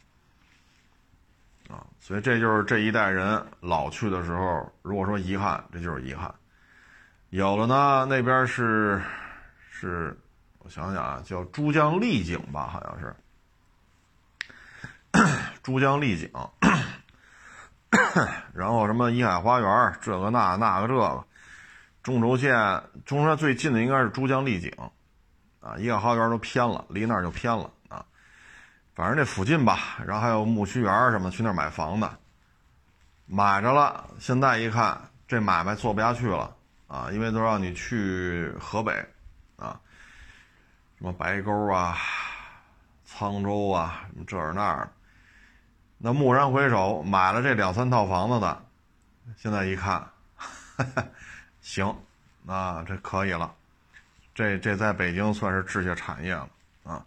[1.70, 1.86] 啊！
[2.00, 6.34] 所以这就是这一代人老去的时候，如果说遗憾，这就是遗憾。
[7.30, 9.02] 有了呢，那边是
[9.70, 10.18] 是，
[10.60, 13.14] 我想想啊，叫珠江丽景吧，好像是
[15.62, 16.32] 珠江丽景。
[18.54, 21.26] 然后什么怡海花园，这个那那个这个，
[22.02, 24.72] 中轴线，中轴线最近的应该是珠江丽景，
[25.60, 28.06] 啊，怡海花园都偏了，离那就偏了啊。
[28.96, 32.18] 反正这附近吧，然后还有木樨园什么，去那儿买房的，
[33.26, 34.06] 买着了。
[34.18, 36.56] 现在一看，这买卖做不下去了
[36.88, 38.94] 啊，因为都让你去河北
[39.58, 39.80] 啊，
[40.98, 41.98] 什么白沟啊、
[43.08, 44.90] 沧州啊，什么这儿那儿。
[45.98, 48.64] 那蓦然回首，买了这两三套房子的，
[49.36, 50.08] 现在一看，
[51.62, 51.94] 行，
[52.46, 53.54] 啊这可以了，
[54.34, 56.50] 这这在北京算是置下产业了
[56.84, 57.06] 啊。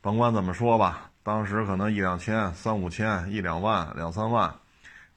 [0.00, 4.54] 甭管怎么说吧，当时可能一两千、三五千、一两万、两三万，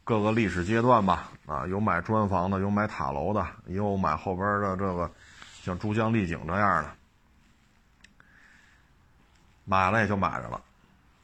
[0.09, 5.11] 各个历史阶段吧，啊，有买砖房的，有买塔楼的，也有买后边的这个
[5.61, 6.89] 像珠江丽景这样的，
[9.65, 10.59] 买了也就买着了。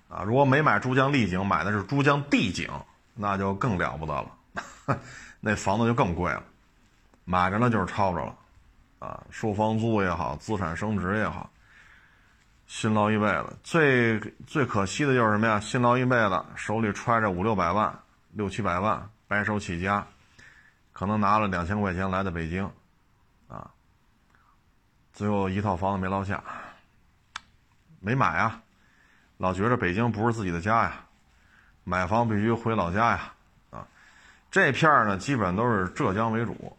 [0.08, 2.70] 啊，如果没买珠江丽景，买的是珠江帝景，
[3.16, 5.00] 那就更了不得了，
[5.42, 6.44] 那房子就更贵了，
[7.24, 8.36] 买着了就是抄着了，
[9.00, 11.50] 啊，收房租也好，资产升值也好，
[12.68, 15.60] 辛劳一辈子，最最可惜的就是什么呀？
[15.60, 17.92] 辛劳一辈子，手里揣着五六百万、
[18.36, 20.06] 六七百万，白手起家，
[20.92, 22.70] 可能拿了两千块钱来的北京，
[23.48, 23.72] 啊，
[25.14, 26.44] 最后一套房子没落下，
[28.02, 28.62] 没买啊。
[29.38, 31.06] 老觉着北京不是自己的家呀，
[31.86, 33.34] 买房必须回老家呀，
[33.72, 33.88] 啊，
[34.52, 36.78] 这片儿呢基本都是浙江为主，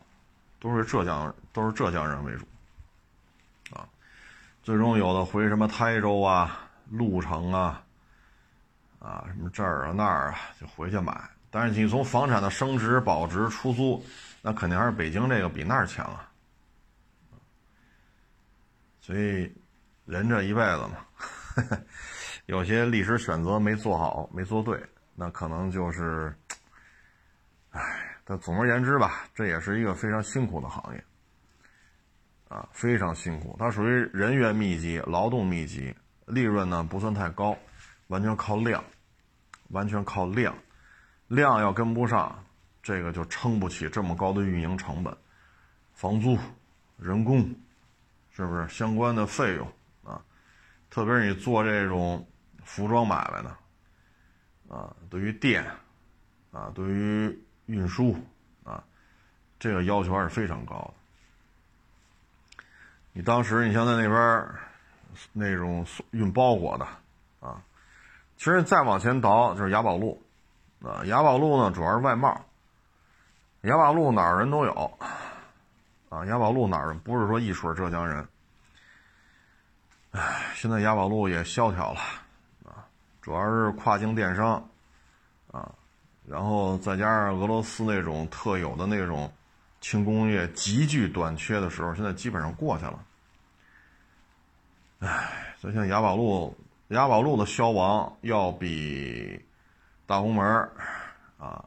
[0.61, 2.47] 都是浙江都是浙江人为主，
[3.75, 3.89] 啊，
[4.63, 7.83] 最终有的回什么台州啊、鹿城啊，
[8.99, 11.19] 啊什么这儿啊那儿啊就回去买，
[11.51, 14.05] 但是你从房产的升值、保值、出租，
[14.43, 16.31] 那肯定还是北京这个比那儿强啊，
[19.01, 19.53] 所以
[20.05, 21.07] 人这一辈子嘛。
[22.47, 24.81] 有些历史选择没做好，没做对，
[25.17, 26.33] 那可能就是，
[27.71, 27.81] 唉，
[28.25, 31.05] 但总而言之吧，这也是一个非常辛苦的行业，
[32.49, 33.57] 啊，非常辛苦。
[33.59, 35.93] 它属于人员密集、劳动密集，
[36.27, 37.57] 利润呢不算太高，
[38.07, 38.85] 完全靠量，
[39.71, 40.57] 完全靠量，
[41.29, 42.45] 量要跟不上，
[42.83, 45.17] 这个就撑不起这么高的运营成本，
[45.95, 46.39] 房租、
[46.99, 47.49] 人工，
[48.35, 49.67] 是不是相关的费用
[50.05, 50.23] 啊？
[50.91, 52.27] 特别是你做这种。
[52.67, 53.57] 服装买卖呢，
[54.69, 55.65] 啊，对于电，
[56.51, 58.17] 啊，对于运输，
[58.65, 58.83] 啊，
[59.57, 60.75] 这个要求还是非常高
[62.59, 62.65] 的。
[63.13, 64.49] 你当时你像在那边
[65.33, 66.85] 那种运包裹的，
[67.39, 67.63] 啊，
[68.37, 70.21] 其实再往前倒就是雅宝路，
[70.83, 72.41] 啊，雅宝路呢主要是外贸，
[73.63, 74.99] 雅宝路哪儿人都有，
[76.09, 78.29] 啊，雅宝路哪儿不是说一水浙江人，
[80.13, 82.01] 唉，现在雅宝路也萧条了。
[82.65, 82.87] 啊
[83.21, 84.55] 主要是跨境电商，
[85.51, 85.75] 啊，
[86.25, 89.29] 然后再加上俄罗斯那种特有的那种
[89.81, 93.05] 轻工业急剧短缺的时候，现在基本上过去了。
[95.01, 96.57] 唉，所以像雅宝路，
[96.91, 99.45] 雅宝路的消亡要比
[100.07, 100.45] 大红门
[101.39, 101.65] 啊，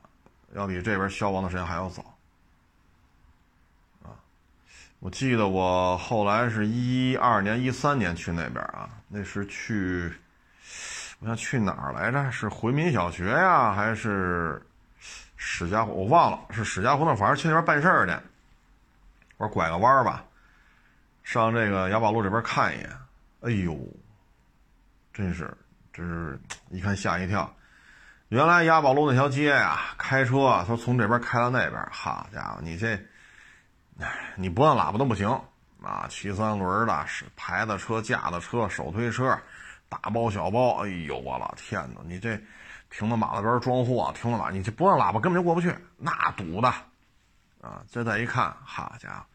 [0.54, 2.02] 要比这边消亡的时间还要早。
[4.02, 4.16] 啊，
[5.00, 10.14] 我记得我后来是一二年、一三年去那边啊，那是去。
[11.20, 12.32] 我想去哪儿来着？
[12.32, 14.66] 是回民小学呀，还是
[15.36, 15.84] 史家？
[15.84, 18.14] 我忘了是史家胡同，反正去那边办事儿去。
[19.36, 20.24] 我说拐个弯儿吧，
[21.24, 22.90] 上这个雅宝路这边看一眼。
[23.42, 23.78] 哎呦，
[25.14, 25.54] 真是，
[25.92, 27.54] 真是一看吓一跳。
[28.30, 32.94] 原来雅宝路那条街呀，开车说从这边开到那边，好家伙，你这，
[34.00, 35.28] 哎，你不按喇叭都不行
[35.82, 36.06] 啊！
[36.10, 39.36] 骑三轮的，是牌子车、架子车、手推车。
[39.90, 42.02] 大包小包，哎呦我老天哪！
[42.06, 42.40] 你这
[42.92, 44.52] 停到马路边装货，停到哪？
[44.52, 46.68] 你这不按喇叭根本就过不去，那堵的
[47.62, 47.82] 啊！
[47.90, 49.26] 这再一看，好家伙，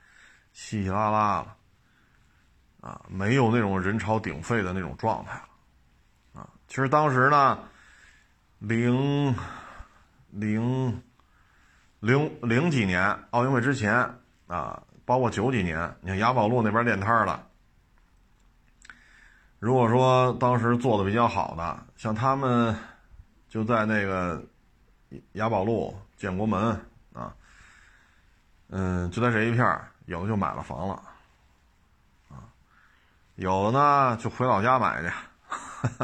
[0.52, 1.56] 稀稀拉拉了
[2.80, 6.48] 啊，没有那种人潮鼎沸的那种状态了啊！
[6.68, 7.58] 其实当时呢，
[8.58, 9.34] 零
[10.30, 11.02] 零
[12.00, 13.94] 零零几年奥运会之前
[14.46, 17.46] 啊，包括九几年，你看雅宝路那边练摊的。
[19.58, 22.76] 如果说当时做的比较好的，像他们
[23.48, 24.44] 就在那个
[25.32, 26.78] 雅宝路、建国门
[27.14, 27.34] 啊，
[28.68, 31.02] 嗯，就在这一片有的就买了房了，
[32.28, 32.44] 啊，
[33.36, 35.08] 有的呢就回老家买去，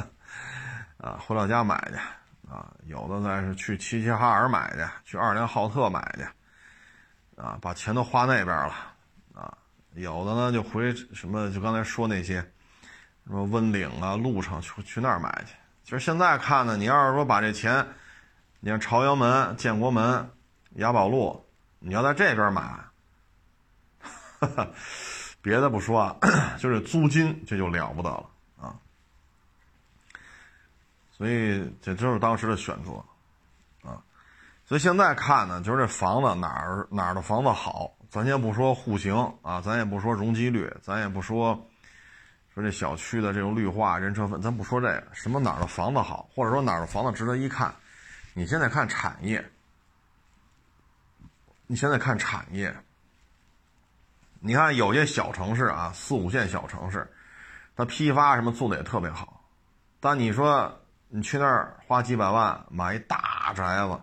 [0.96, 1.98] 啊，回老家买去，
[2.50, 6.24] 啊，有的呢是去齐齐哈尔买去，去二连浩特买去，
[7.40, 8.74] 啊，把钱都花那边了，
[9.34, 9.56] 啊，
[9.94, 12.44] 有的呢就回什么，就刚才说那些。
[13.26, 15.54] 什么温岭啊，路上去去那儿买去。
[15.84, 17.86] 其实现在看呢，你要是说把这钱，
[18.58, 20.28] 你像朝阳门、建国门、
[20.76, 21.46] 雅宝路，
[21.78, 22.76] 你要在这边买，
[25.40, 26.16] 别的不说啊，
[26.58, 28.28] 就是租金这就了不得了。
[31.20, 32.92] 所以这就是当时的选择
[33.86, 34.00] 啊。
[34.64, 41.66] 所以现在看呢，就是这房子哪儿哪儿的房子好，咱先不说户型啊，咱也不说容积率，咱也不说。
[42.52, 47.72] 说这小区的这种绿化、人车分，咱不说这个，什么哪儿的房子好，或者说哪儿的房子值得一看，
[48.34, 49.44] 你现在看产业，
[51.68, 52.74] 你现在看产业，
[54.40, 57.08] 你看有些小城市啊，四五线小城市，
[57.76, 59.44] 它批发什么做的也特别好，
[60.00, 60.79] 但你说
[61.12, 64.00] 你去那儿花几百万买一大宅子，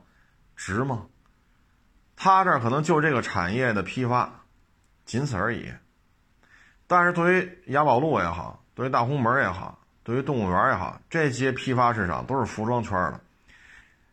[0.55, 1.05] 值吗？
[2.15, 4.41] 他这儿可能就这个产业的批发，
[5.05, 5.71] 仅此而已。
[6.85, 13.21] 但是对于雅宝路也好，对于大红门也好，对于动物园也好，这些批发市场都是服装圈的。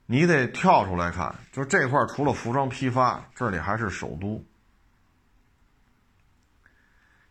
[0.07, 4.45] 你得跳出来看，就这块除了服装批发，这里还是首都，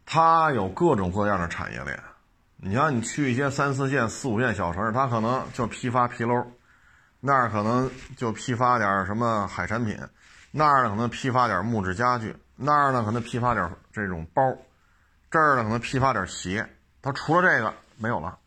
[0.06, 2.04] 它有各种各样的产业链。
[2.66, 6.48] 你像你去一些三四线、四五线小城市，它可能就批发皮褛，
[7.20, 10.00] 那儿可能就批发点什么海产品，
[10.50, 14.42] 那儿呢可能批发点木质家具，那儿呢可能批发点这种包。
[15.30, 16.66] 这儿呢，可能批发点鞋，
[17.02, 18.38] 他除了这个没有了。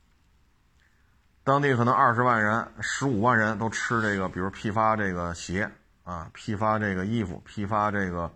[1.43, 5.69] 当地可能二十万人、十五万人都吃这个，比如批发这个鞋
[6.05, 8.33] 啊，批发这个衣服，批发这个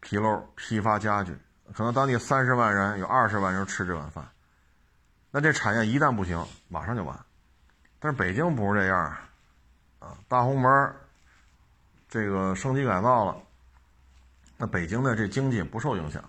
[0.00, 1.36] 皮褛，批发家具，
[1.74, 4.24] 可能当地三十万人有二十万人吃这碗饭。
[5.32, 7.18] 那这产业一旦不行，马上就完。
[7.98, 9.16] 但是北京不是这样
[9.98, 10.94] 啊，大红门
[12.08, 13.36] 这个升级改造了，
[14.58, 16.22] 那北京的这经济不受影响。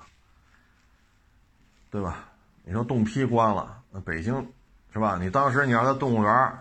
[1.92, 2.30] 对吧？
[2.64, 4.52] 你说冻批关了，那北京
[4.92, 5.18] 是吧？
[5.20, 6.58] 你当时你要在动物园，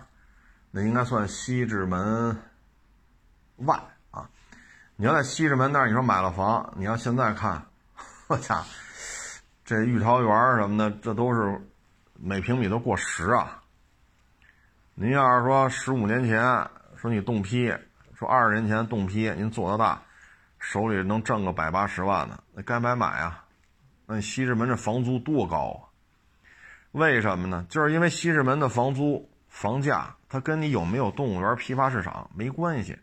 [0.71, 2.37] 那应该算西直门
[3.57, 4.29] 外啊。
[4.97, 7.65] 你要在西直门那儿，你说买了房，你要现在看，
[8.29, 8.63] 我操，
[9.65, 11.59] 这玉桃园什么的，这都是
[12.25, 13.61] 每平米都过十啊。
[14.95, 16.41] 您要是说十五年前
[16.97, 17.75] 说你动批，
[18.15, 20.01] 说二十年前动批，您做得大，
[20.61, 23.45] 手里能挣个百八十万的，那该买买啊。
[24.07, 25.91] 那西直门这房租多高啊？
[26.93, 27.67] 为什么呢？
[27.69, 32.97] 就是因为西直门的房租房价，它跟你有没有动物园批发市场没关系，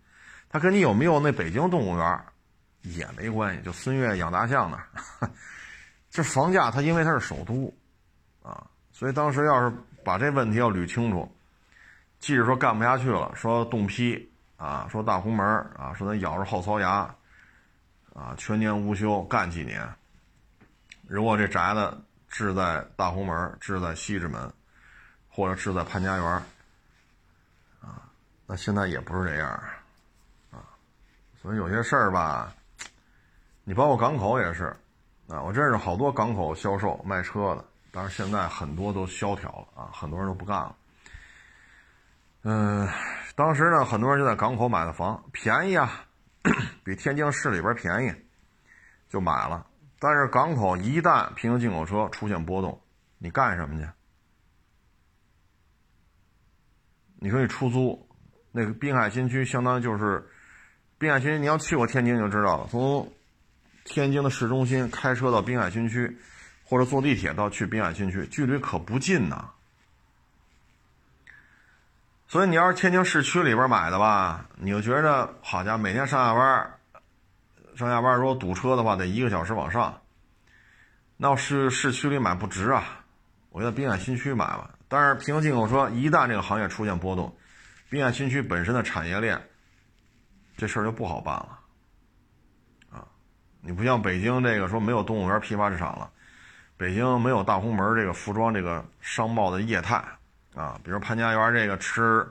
[0.48, 2.26] 它跟你有没有那北京动物园
[2.84, 3.62] 也没关系。
[3.64, 5.30] 就孙悦养大象那，
[6.10, 7.76] 这房价它因为它是首都
[8.42, 8.66] 啊，
[9.00, 9.74] 所以当时要是
[10.04, 11.34] 把这问题要捋清楚，
[12.20, 15.46] 即使说干不下去了，说冻批啊，说大红门
[15.78, 17.10] 啊，说咱咬着后槽牙
[18.14, 19.88] 啊，全年无休干几年。
[21.08, 21.98] 如果这宅子
[22.28, 24.52] 置在大红门，置在西直门，
[25.30, 26.26] 或者置在潘家园，
[27.80, 28.04] 啊，
[28.46, 29.50] 那现在也不是这样，
[30.52, 30.60] 啊，
[31.42, 32.54] 所以有些事儿吧，
[33.64, 34.76] 你包括港口也是，
[35.30, 40.76] 啊，我认识好多港口销售卖车的，但是现在很多都萧条了啊，很多人都不干了。
[42.44, 42.88] 嗯，
[43.36, 46.06] 当时呢，很多人就在港口买的房，便宜啊，
[46.84, 48.14] 比天津市里边便宜，
[49.10, 49.66] 就买了。
[50.00, 52.82] 但是港口一旦平行进口车出现波动，
[53.18, 53.88] 你干什么去？
[57.20, 58.08] 你说你出租，
[58.54, 60.26] 那个滨海新区相当于就是
[60.98, 63.12] 滨海新区，你要去过天津就知道了，从
[63.84, 66.18] 天津的市中心开车到滨海新区，
[66.70, 69.50] 或者坐地铁到去滨海新区，距离可不近呐。
[72.28, 76.80] 所以你要是天津市区里边买的吧，你就觉着好家伙，每天上下班，
[77.76, 80.00] 上下班如果堵车的话，得一个小时往上。
[81.18, 83.04] 那是市区里买不值啊，
[83.50, 84.70] 我在滨海新区买吧。
[84.88, 87.36] 但是平行进口车一旦这个行业出现波动，
[87.90, 89.42] 滨海新区本身的产业链，
[90.56, 91.60] 这事儿就不好办了。
[92.92, 93.08] 啊，
[93.62, 96.12] 你不像北京这个说没有动物园批发市场了，
[96.80, 100.02] 北京没有大红门这个服装这个商贸的业态。
[100.56, 102.26] 啊，比如潘家园这个吃，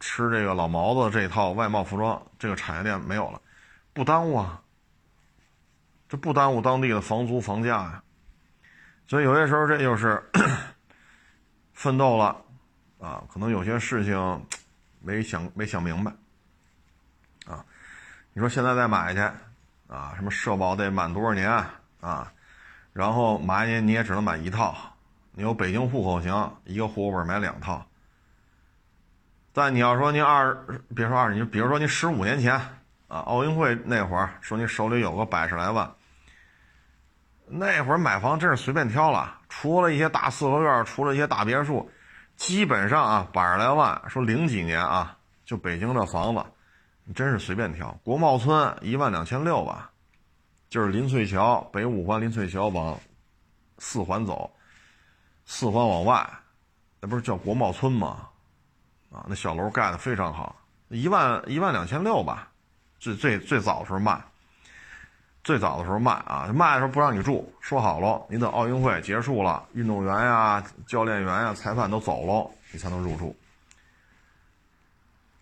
[0.00, 3.38] 吃这个老毛子这套外贸服装这个产业链没有了，
[3.92, 4.60] 不耽误啊。
[6.08, 8.02] 这不耽误当地的房租房价呀。
[9.06, 10.22] 所以有些时候这就是
[11.74, 12.36] 奋斗了
[12.98, 14.46] 啊，可能有些事情
[15.00, 16.10] 没想没想明白
[17.46, 17.62] 啊。
[18.32, 19.20] 你说现在再买去
[19.86, 21.50] 啊，什么社保得满多少年
[22.00, 22.32] 啊？
[22.98, 24.74] 然后买你你也只能买一套。
[25.30, 27.86] 你有北京户口行，一个户口本买两套。
[29.52, 30.52] 但你要说您二，
[30.96, 32.54] 别说二，你比如说您十五年前
[33.06, 35.88] 啊，奥运会那会儿，说你手里有个百十来万，
[37.46, 41.88] 那会儿买房真是随便挑了，除了一些大四合院，除了一些大别墅，
[42.34, 46.44] 基本上啊，百十来万，说零几年啊，就北京这房子，
[47.04, 47.96] 你真是随便挑。
[48.02, 49.88] 国贸村一万两千六吧，
[50.68, 52.98] 就是林翠桥北五环林翠桥往
[53.78, 54.50] 四环走。
[55.50, 56.30] 四环往外，
[57.00, 58.28] 那不是叫国贸村吗？
[59.10, 60.54] 啊，那小楼盖的非常好，
[60.88, 62.50] 一万一万两千六吧，
[62.98, 64.22] 最最最早的时候卖，
[65.42, 73.34] 最早的时候卖啊，卖的时候不让你住，说好了，你等奥运会结束了，运动员呀、教练员呀、裁判都走了，你才能入住。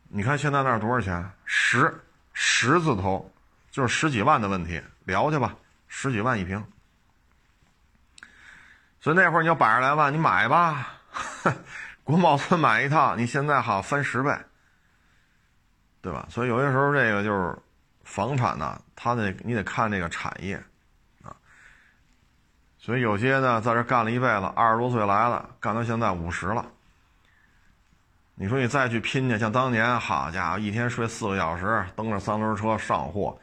[0.09, 1.29] 你看现在那儿多少钱？
[1.45, 1.93] 十
[2.33, 3.29] 十字头，
[3.73, 5.57] 就是十几万的问题，聊去吧，
[5.89, 6.63] 十几万一平。
[9.01, 10.99] 所以那会儿你要百十来万，你买吧，
[12.03, 14.37] 国贸村买一套，你现在好翻十倍，
[16.03, 16.27] 对吧？
[16.29, 17.57] 所以有些时候这个就是
[18.03, 20.57] 房产呢，它得你得看这个产业
[21.23, 21.31] 啊。
[22.79, 26.67] 所以有些呢在这干了一辈子，二十多岁来了，干到现在五十了，
[28.35, 33.39] 你说你再去拼去，像当年，好家伙，一天睡四个小时，蹬着三轮车上货。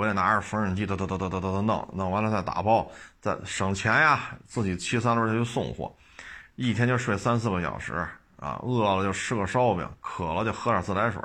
[0.00, 2.90] 回来拿着缝纫机，哒哒哒哒哒哒哒弄，弄完了再打包，
[3.20, 4.34] 再省钱呀。
[4.46, 5.94] 自己骑三轮就去送货，
[6.54, 7.92] 一天就睡三四个小时
[8.38, 8.58] 啊。
[8.62, 11.20] 饿了就吃个烧饼，渴了就喝点自来水。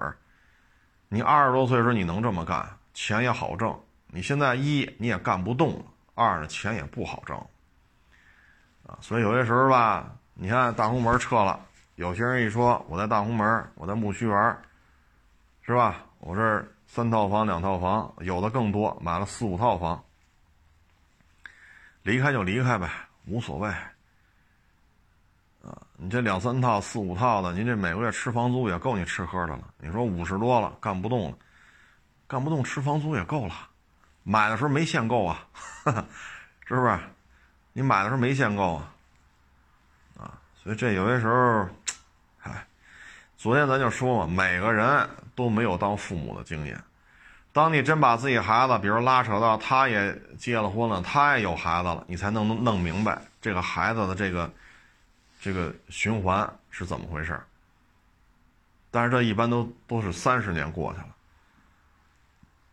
[1.07, 3.73] 你二十多岁时候你能这么干，钱也好挣。
[4.07, 7.37] 你现在一你也干不动了，二呢钱也不好挣
[8.85, 8.99] 啊。
[8.99, 11.57] 所以有些时候吧，你看大红门撤了，
[11.95, 14.57] 有些人一说我在大红门，我在木樨园，
[15.61, 16.03] 是吧？
[16.19, 16.65] 我这。
[16.95, 20.01] 三套房，两套房，有的更多，买了四五套房。
[22.03, 22.89] 离开就离开呗，
[23.25, 23.67] 无所谓。
[25.61, 29.73] 啊，你这两三套、四五套的，您这每个月吃房租也够你吃喝的了。
[29.77, 31.37] 你说五十多了，干不动了，
[32.27, 33.53] 干不动吃房租也够了。
[34.23, 35.45] 买的时候没限购啊，
[36.65, 36.97] 是不是？
[37.73, 38.93] 你买的时候没限购啊，
[40.17, 41.67] 啊，所以这有些时候，
[42.43, 42.65] 哎，
[43.35, 45.09] 昨天咱就说嘛，每个人。
[45.35, 46.81] 都没有当父母的经验。
[47.51, 54.51] 当你真把自己孩子，比如拉扯到他也结了婚了，他也有孩子了，你才能弄明白这个孩子的这个
[55.39, 57.39] 这个循环是怎么回事。
[58.91, 61.15] 但是这一般都都是三十年过去了，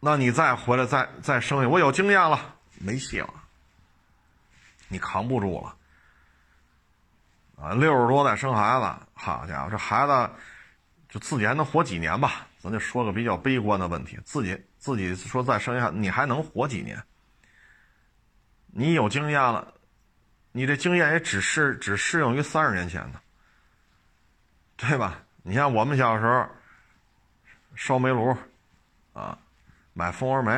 [0.00, 3.34] 那你再回来再再生下，我有经验了，没戏了，
[4.88, 5.74] 你扛不住了
[7.64, 7.74] 啊！
[7.74, 10.30] 六十多再生孩子，好家伙，这孩子
[11.08, 12.46] 就自己还能活几年吧？
[12.62, 17.02] 咱就说个比较悲观的问题，自己自己说再生下你还能活几年？
[18.68, 19.74] 你有经验了，
[20.52, 23.20] 你这经验也只适只适用于三十年前的，
[24.76, 25.24] 对吧？
[25.42, 26.46] 你像我们小时候
[27.74, 28.36] 烧煤炉，
[29.12, 29.36] 啊，
[29.92, 30.52] 买蜂窝煤，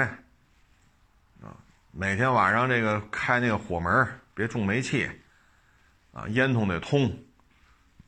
[1.41, 1.57] 啊，
[1.91, 5.11] 每天晚上这个开那个火门别中煤气，
[6.13, 7.11] 啊，烟囱得通，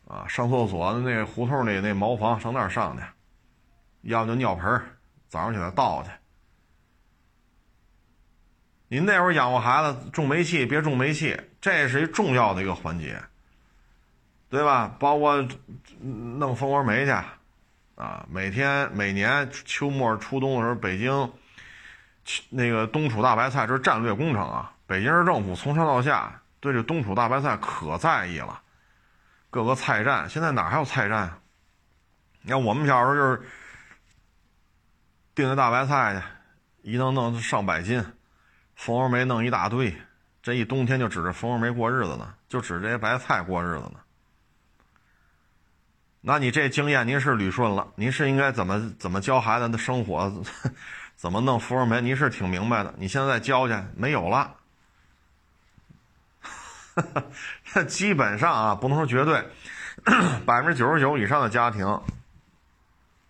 [0.06, 3.02] 啊，上厕所的那胡同里那茅房上那儿上去。
[4.06, 4.64] 要不就尿盆
[5.28, 6.10] 早上起来倒去。
[8.88, 13.20] 您那会儿养活孩子，种煤气别种煤气，这是一重要的一个环节，
[14.48, 14.94] 对吧？
[15.00, 15.46] 包括
[16.00, 17.10] 弄蜂窝煤去，
[17.96, 21.32] 啊，每天每年秋末初冬的时候，北京
[22.48, 24.72] 那个冬储大白菜这是战略工程啊！
[24.86, 28.62] 北京市政府从上到下对这冬储大白菜可在意了，
[29.50, 31.40] 各个菜站现在哪还有菜站？
[32.42, 33.42] 你看我们小时候就是
[35.36, 36.18] 订那大白菜
[36.82, 38.02] 去，一弄弄上百斤，
[38.74, 39.94] 蜂窝煤弄一大堆，
[40.42, 44.00] 这一冬天就指着蜂窝煤过日子呢，就指这些白菜过日子呢。
[46.22, 50.32] 那你这经验您是捋顺了，您是应该怎么怎么教孩子的生活，
[51.16, 52.94] 怎么弄蜂窝煤，您是挺明白的。
[52.96, 54.56] 你现在教去没有了，
[57.86, 59.46] 基本上啊，不能说绝对，
[60.46, 61.86] 百分之九十九以上的家庭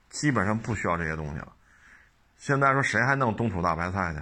[0.08, 1.52] 基本上不需要这些东西了。
[2.38, 4.20] 现在说谁还弄冬储大白菜去？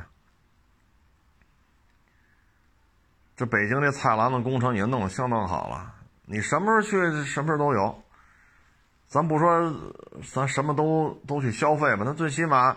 [3.36, 5.92] 这北京这菜篮子工程也弄得相当好了，
[6.24, 8.02] 你什么时候去，什么时候都有。
[9.06, 9.74] 咱不说，
[10.32, 12.76] 咱什么都都去消费吧，那最起码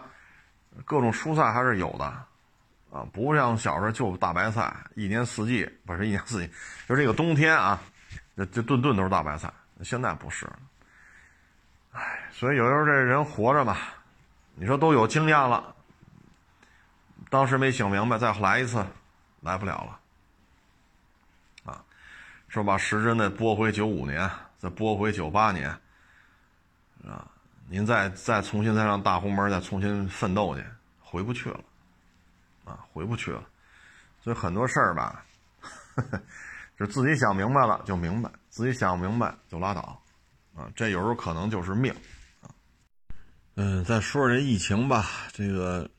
[0.83, 2.05] 各种蔬菜还是有的，
[2.91, 6.51] 啊，不像小时候就大白菜，一年四季不是一年四季，
[6.87, 7.79] 就这个冬天啊，
[8.35, 9.51] 就就顿顿都是大白菜。
[9.83, 10.47] 现在不是，
[11.91, 13.77] 哎，所以有时候这人活着嘛，
[14.59, 15.75] 你说都有经验了，
[17.29, 18.83] 当时没想明白，再来一次，
[19.41, 19.99] 来不了
[21.63, 21.85] 了，啊，
[22.47, 24.27] 说把时针再拨回九五年，
[24.57, 25.69] 再拨回九八年。
[27.07, 27.29] 啊，
[27.69, 30.65] 您再再重新再让大红门再重新奋斗去，
[30.99, 31.59] 回不去了，
[32.65, 33.41] 啊，回不去了。
[34.19, 35.23] 所以很多事儿吧，
[36.77, 40.01] 就自己想明白了就明白，自己想明白就拉倒，
[40.55, 41.95] 啊，这有时候可能就是命，
[43.59, 45.89] 嗯，再说说这疫情吧，这个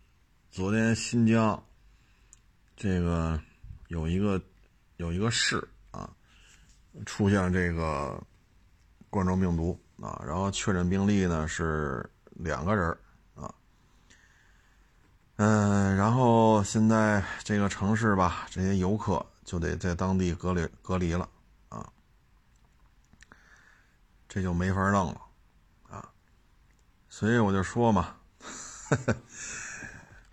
[0.49, 1.61] 昨天新疆
[2.77, 3.41] 这个
[3.89, 4.41] 有一个
[4.99, 6.09] 有一个市啊，
[7.05, 8.23] 出现这个
[9.11, 9.77] 冠状病毒。
[10.01, 12.97] 啊，然后确诊病例呢是两个人
[13.35, 13.53] 啊，
[15.35, 21.29] 嗯，然后现在这个城市吧，这些游客就得在当地隔离隔离了
[21.69, 21.85] 啊，
[24.29, 25.21] 这就没法弄了，
[27.09, 28.15] 所以我就说嘛，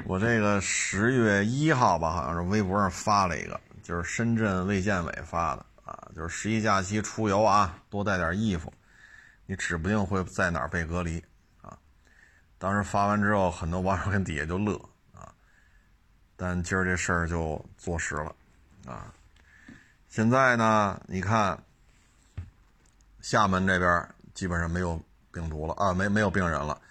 [0.06, 8.72] 我这个十月一号吧，好像是微博上发了一个，就是深圳卫健委发的啊，就是十一假期出游啊，多带点衣服。
[9.48, 11.24] 你指不定会在哪儿被隔离，
[11.62, 11.78] 啊！
[12.58, 14.76] 当时发完之后，很多网友跟底下就乐，
[15.14, 15.32] 啊！
[16.36, 18.36] 但今儿这事儿就坐实了，
[18.88, 19.14] 啊！
[20.10, 21.64] 现在呢，你看，
[23.22, 25.00] 厦门这边基本上没有
[25.36, 26.82] 病毒了啊，没没有病人了。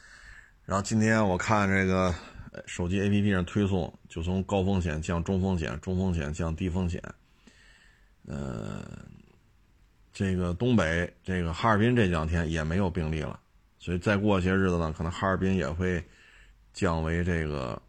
[0.65, 2.15] 然后今天我看这个
[2.67, 7.03] 手机 APP 上推送，就从高风险降中风险，中风险降低风险，
[8.27, 8.85] 呃。
[10.17, 13.41] 这个东北，这个哈尔滨这两天也没有病例了，
[13.81, 16.01] 所以再过些日子呢，可能哈尔滨也会
[16.73, 17.83] 降为这个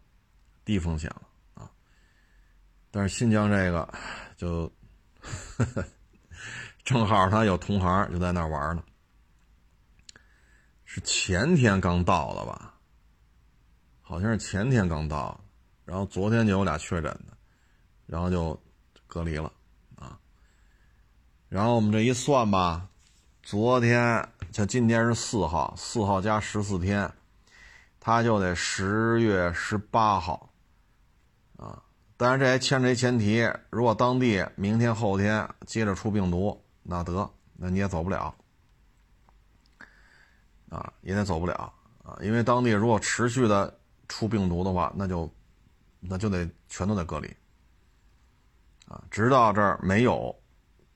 [0.64, 1.22] 低风险了
[1.54, 1.70] 啊。
[2.90, 3.88] 但是新疆这个
[4.36, 4.68] 就
[6.82, 8.82] 正好他有同行就在那玩呢，
[10.96, 12.72] 是前天刚到的吧？
[14.00, 15.38] 好像是前天刚到，
[15.84, 17.36] 然后昨天就有俩确诊的，
[18.06, 18.58] 然后就
[19.06, 19.52] 隔离了
[19.94, 20.18] 啊。
[21.50, 22.88] 然后我们这一算吧，
[23.42, 27.12] 昨天像今天是四号，四号加十四天，
[28.00, 30.48] 他就得十月十八号，
[31.58, 31.82] 啊！
[32.16, 38.34] 但是这还牵着一前提，如果当地明天后天接着出病毒，那得那你也走不了，
[40.68, 42.16] 啊，也得走不了啊！
[42.20, 45.32] 因为当地如果持续的出病毒的话，那就
[46.00, 47.28] 那就得全都得隔离，
[48.88, 50.34] 啊，直到这儿没有。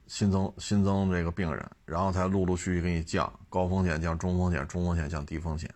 [0.07, 5.73] 新增新增这个病人，然后才陆陆续续给你降高风险降中风险，中风险降低风险。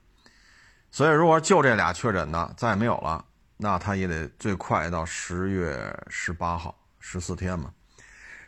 [0.90, 3.24] 所以，如果就这俩确诊的再也没有了，
[3.56, 7.72] 那他也得最快到十月十八号，十四天嘛。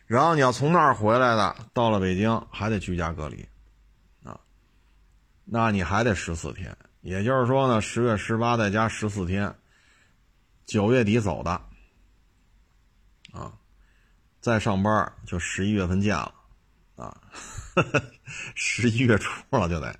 [0.07, 3.47] 然后你要从那儿回来的，到了北京还得居家隔离，
[5.49, 6.75] 那你还得十四天。
[7.01, 9.55] 也就是说呢，十月十八再加十四天，
[10.65, 11.51] 九月底走的，
[13.31, 13.53] 啊。
[14.39, 16.33] 再上班就十一月份见了，
[16.95, 17.17] 啊，
[18.55, 19.93] 十一月初了就得，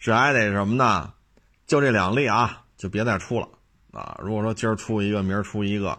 [0.00, 1.12] 这还得什么呢？
[1.66, 3.48] 就这两例啊，就别再出了
[3.92, 4.18] 啊！
[4.20, 5.96] 如果说今儿出一个，明儿出一个，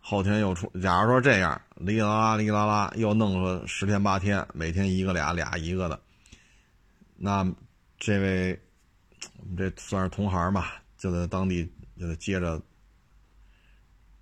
[0.00, 6.00] 后天又出，假如说这样，哩啦啦哩啦啦，又弄个十天八天，每天一个俩俩一个的，
[7.16, 7.44] 那
[8.04, 8.60] 这位
[9.38, 12.60] 我们这算是同行吧，就在当地就得接着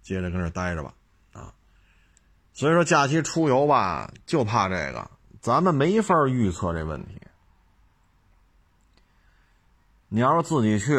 [0.03, 0.95] 接着跟这待着吧。
[1.33, 1.55] 啊
[2.53, 5.11] 所以说，假期出游吧，就怕这个，
[5.41, 7.18] 咱们没法预测这问题。
[10.09, 10.99] 你要是自己去，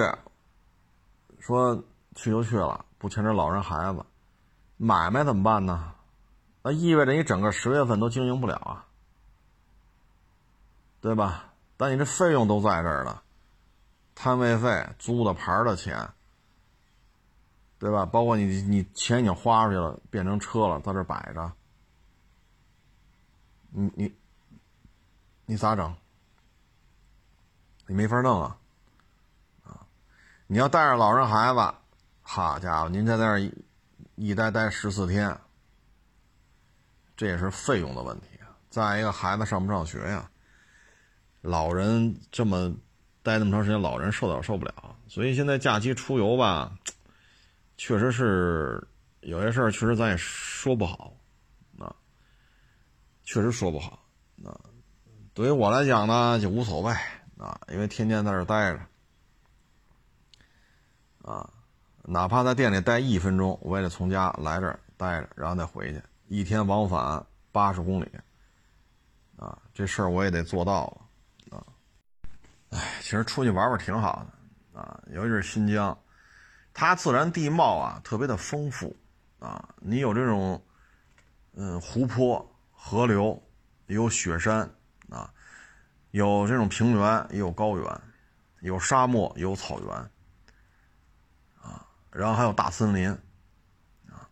[1.40, 1.76] 说
[2.16, 4.04] 去就去了，不牵扯老人孩子，
[4.78, 5.94] 买卖怎么办呢？
[6.64, 8.88] 那意味着你整个十月份都经营不了啊，
[11.00, 11.51] 对吧？
[11.82, 13.24] 但你这费用都在这儿了，
[14.14, 16.08] 摊位费、租的牌的钱，
[17.80, 18.06] 对吧？
[18.06, 21.52] 包括你你钱已经花出去了，变成车了，在这摆着，
[23.72, 24.16] 你你
[25.48, 25.92] 你咋整？
[27.88, 28.56] 你没法弄啊！
[29.64, 29.82] 啊，
[30.46, 31.74] 你要带着老人孩子，
[32.22, 33.52] 好家伙，您在那儿
[34.14, 35.36] 一待待十四天，
[37.18, 38.28] 这也是费用的问题。
[38.70, 40.30] 再一个，孩子上不上学呀？
[41.42, 42.74] 老人这么
[43.24, 44.96] 待那么长时间，老人受得受不了。
[45.08, 46.72] 所以现在假期出游吧，
[47.78, 48.88] 确实是
[49.22, 51.14] 有些事儿，确实咱也说不好
[51.78, 51.96] 啊，
[53.24, 54.06] 确实说不好
[54.44, 54.60] 啊。
[55.34, 56.94] 对于我来讲呢，就无所谓。
[57.38, 58.80] 啊，因为天天在这待着，
[61.24, 61.50] 啊，
[62.04, 68.08] 哪怕在店里待一分钟，我也得从家来这儿待着，然后再回去，一天往返八十公里，
[69.38, 71.02] 啊，这事儿我也得做到了，
[72.72, 74.26] 哎，其实出去玩玩挺好
[74.74, 75.98] 的，啊，尤其是新疆，
[76.74, 78.94] 它自然地貌啊特别的丰富，
[79.40, 80.62] 啊，你有这种，
[81.54, 83.42] 嗯，湖泊、河流，
[83.88, 84.70] 有雪山，
[85.10, 85.32] 啊。
[86.12, 88.02] 有这种平原，也有高原，
[88.60, 89.90] 有沙漠，有草原，
[91.62, 93.10] 啊，然后还有大森林，
[94.10, 94.28] 啊，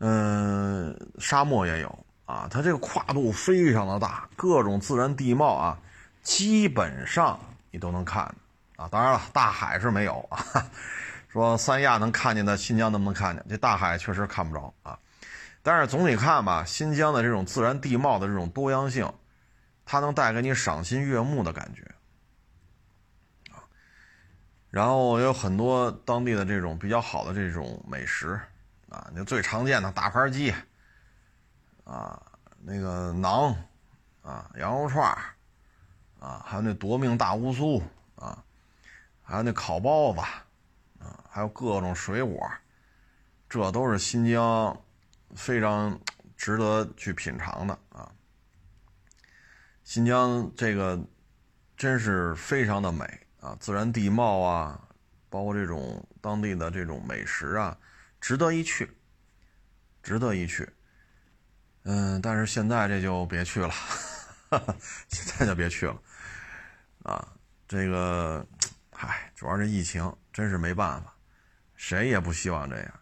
[0.00, 5.78] 嗯，沙漠也有，啊，它这个跨度非常的大，各种自然地貌啊，
[6.22, 7.38] 基本上
[7.70, 8.24] 你都能看，
[8.76, 10.44] 啊，当然了，大海是没有啊，
[11.28, 13.44] 说三亚能看见的，新疆能不能看见？
[13.48, 14.98] 这大海确实看不着啊，
[15.62, 19.12] 但是总体看吧，新疆的这种自然地貌的这种多样性。
[19.86, 21.82] 它能带给你赏心悦目的感觉，
[23.52, 23.58] 啊，
[24.70, 28.40] 然后有很多当地的这种比较好的这种美食，
[28.88, 30.54] 啊，你最常见的大盘鸡，
[31.82, 32.22] 啊，
[32.62, 33.52] 那个馕，
[34.22, 35.12] 啊，羊肉串
[36.20, 37.82] 啊，还有那夺命大乌苏，
[38.14, 38.44] 啊，
[39.22, 40.20] 还有那烤包子，
[41.02, 42.48] 啊，还有各种水果，
[43.48, 44.80] 这都是新疆
[45.34, 45.98] 非常
[46.36, 48.12] 值得去品尝的啊。
[49.82, 51.02] 新疆这个
[51.76, 53.04] 真是非常的美
[53.40, 54.80] 啊，自然地貌啊，
[55.30, 57.76] 包括这种当地的这种美食啊，
[58.20, 58.88] 值得一去，
[60.02, 60.68] 值得一去。
[61.84, 63.72] 嗯，但是现在这就别去了，
[65.08, 65.98] 现在就别去了
[67.02, 67.32] 啊。
[67.68, 68.44] 这个，
[68.90, 71.14] 嗨，主要是疫情，真是没办法，
[71.76, 73.00] 谁也不希望这样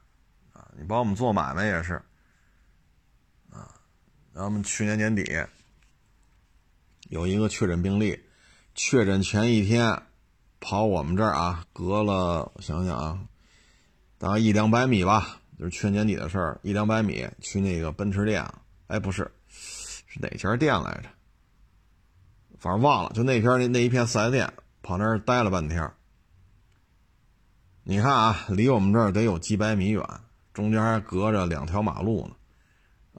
[0.52, 0.68] 啊。
[0.76, 1.94] 你包括我们做买卖也是
[3.50, 3.72] 啊，
[4.34, 5.24] 然后我们去年年底。
[7.08, 8.22] 有一个确诊病例，
[8.74, 10.02] 确诊前一天
[10.60, 13.18] 跑我们这儿啊，隔了我想想啊，
[14.18, 18.46] 大概一两百米吧，就是去年底的事儿，一两百米去那个奔驰店，
[18.88, 21.08] 哎，不是，是哪家店来着？
[22.58, 24.52] 反正忘了，就那片那那一片四 S 店，
[24.82, 25.90] 跑那儿待了半天。
[27.84, 30.04] 你看啊，离我们这儿得有几百米远，
[30.52, 32.34] 中间还隔着两条马路呢，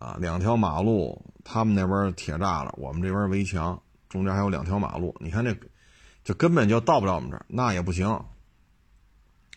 [0.05, 1.25] 啊，两条马路。
[1.51, 5.15] 他们那边铁栅栏，我们这边围墙，中间还有两条马路。
[5.19, 5.57] 你看这，
[6.23, 8.23] 就根本就到不了我们这儿，那也不行。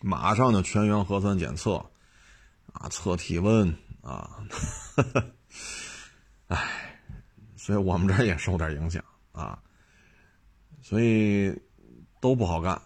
[0.01, 1.75] 马上就全员核酸检测，
[2.71, 4.39] 啊，测体温啊，
[6.47, 6.97] 哎，
[7.55, 9.03] 所以我们这儿也受点影响
[9.33, 9.61] 啊，
[10.83, 11.59] 所以
[12.21, 12.79] 都不好干，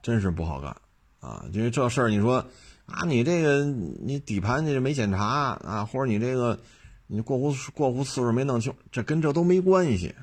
[0.00, 0.76] 真是不好干
[1.18, 1.44] 啊。
[1.52, 2.46] 因为这事儿，你说
[2.86, 6.60] 啊，你这个你底盘你没检查啊，或者你这个。
[7.06, 10.14] 你过户过户次数没弄清，这跟这都没关系。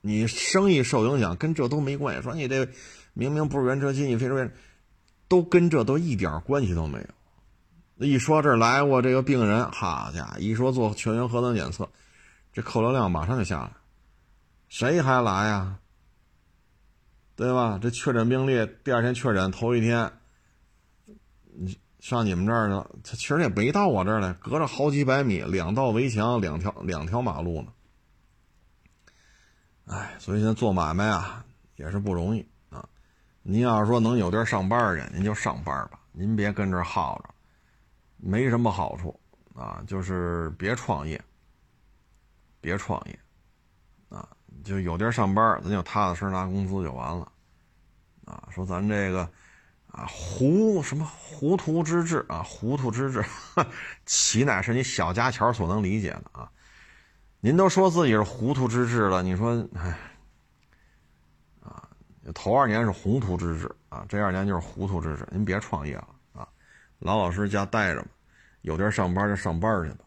[0.00, 2.22] 你生意受影响跟这都没关系。
[2.22, 2.68] 说你这
[3.14, 4.50] 明明不是原车漆，你非说
[5.28, 8.04] 都跟这都一点关系都没有。
[8.04, 11.88] 一说这来过这个病人，好家伙，一说做全员核酸检测，
[12.52, 13.70] 这客流量马上就下来。
[14.68, 15.78] 谁还来呀？
[17.34, 17.78] 对吧？
[17.80, 20.12] 这确诊病例第二天确诊，头一天
[21.54, 21.78] 你。
[21.98, 22.88] 上你们这儿呢？
[23.02, 27.72] 他其实也没到我这儿来，隔着好几百米，两道围墙，两条两条马路呢。
[29.86, 31.44] 哎，所以现在做买卖啊，
[31.74, 32.88] 也是不容易啊。
[33.42, 37.34] 您要是说能有地儿上班去，您就上班吧，您别跟这儿耗着，
[38.18, 39.18] 没什么好处
[39.52, 39.82] 啊。
[39.84, 41.20] 就是别创业，
[42.60, 43.18] 别创业，
[44.66, 47.30] 就有地儿上班，咱就踏踏实实拿工资就完了
[48.24, 48.42] 啊。
[48.50, 49.26] 说咱这个。
[49.92, 53.24] 啊，糊什么糊涂之至啊，糊涂之至，
[54.04, 56.50] 岂乃是你小家巧所能理解的啊？
[57.40, 59.98] 您都说自己是糊涂之至了，你说，哎，
[61.62, 61.88] 啊，
[62.34, 66.46] 头二年是宏图之至啊，这二年就是糊涂之至，您别创业了啊，
[66.98, 68.08] 老老实实家待着吧，
[68.60, 70.04] 有地儿上班就上班去吧。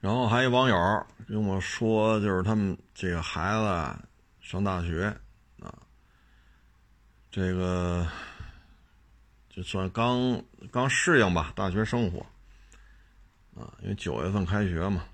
[0.00, 3.98] 然后还有网友跟我说，就是他们这个孩子
[4.40, 5.14] 上大学
[5.60, 5.72] 啊。
[7.30, 8.06] 这个
[9.50, 10.42] 就算刚
[10.72, 12.20] 刚适应吧，大学生活
[13.54, 15.04] 啊，因为九月份开学嘛。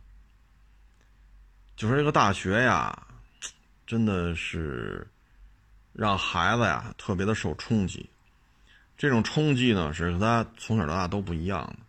[1.75, 3.07] 就说这个大学呀，
[3.87, 5.07] 真的是
[5.93, 8.09] 让孩子呀特别的受冲击。
[8.97, 11.86] 这种冲击呢，是和他从小到大都不一样的。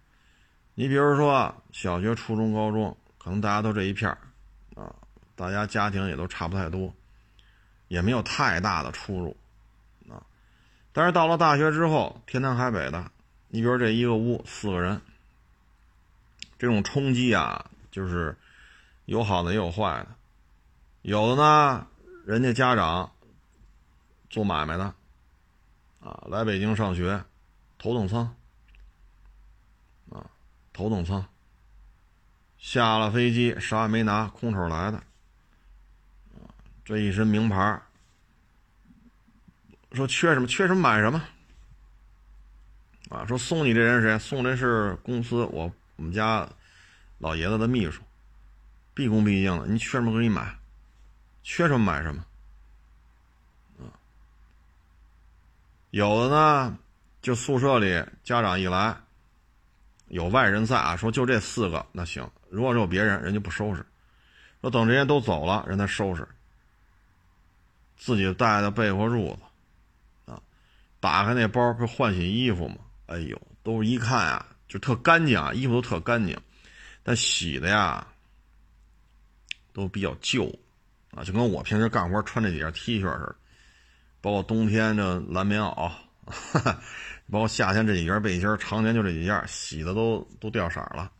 [0.79, 4.11] 你比如说小学、初中、高中，可能大家都这一片
[4.75, 4.93] 啊，
[5.35, 6.93] 大家家庭也都差不太多，
[7.87, 9.35] 也没有太大的出入
[10.07, 10.21] 啊。
[10.93, 13.11] 但是到了大学之后，天南海北的，
[13.47, 15.01] 你比如这一个屋四个人，
[16.59, 18.37] 这种冲击啊，就是
[19.05, 20.09] 有好的也有坏的。
[21.01, 21.87] 有的呢，
[22.23, 23.11] 人家家长
[24.29, 24.93] 做买卖的。
[26.01, 27.23] 啊，来北京上学，
[27.79, 28.35] 头等舱，
[30.77, 31.25] 头等舱。
[32.59, 35.01] 下了飞机啥也没拿，空手来的，
[36.85, 37.81] 这一身名牌
[39.93, 41.23] 说缺什么缺什么买什么，
[43.09, 44.19] 啊，说送你这人是谁？
[44.19, 46.47] 送的是公司我我们家
[47.17, 48.01] 老爷子的秘书，
[48.93, 50.57] 毕恭毕敬的，你缺什么给你买，
[51.41, 52.23] 缺什么买什么。
[55.89, 56.77] 有的呢，
[57.21, 58.97] 就宿舍里家长一来，
[60.07, 62.29] 有外人在啊，说就这四个那行。
[62.49, 63.85] 如果说有别人，人家不收拾，
[64.61, 66.27] 说等这些都走了，人再收拾。
[67.97, 70.41] 自己带的被窝褥子，啊，
[70.99, 72.77] 打开那包不是换洗衣服吗？
[73.07, 76.39] 哎呦，都一看啊，就特干净啊，衣服都特干净，
[77.03, 78.07] 但洗的呀，
[79.73, 80.53] 都比较旧，
[81.11, 83.35] 啊，就跟我平时干活穿这几件 T 恤似的。
[84.19, 85.91] 包括冬天这蓝棉袄，
[87.31, 91.11] 包括夏天这几件背心，常年就这几件，洗的都都掉色了。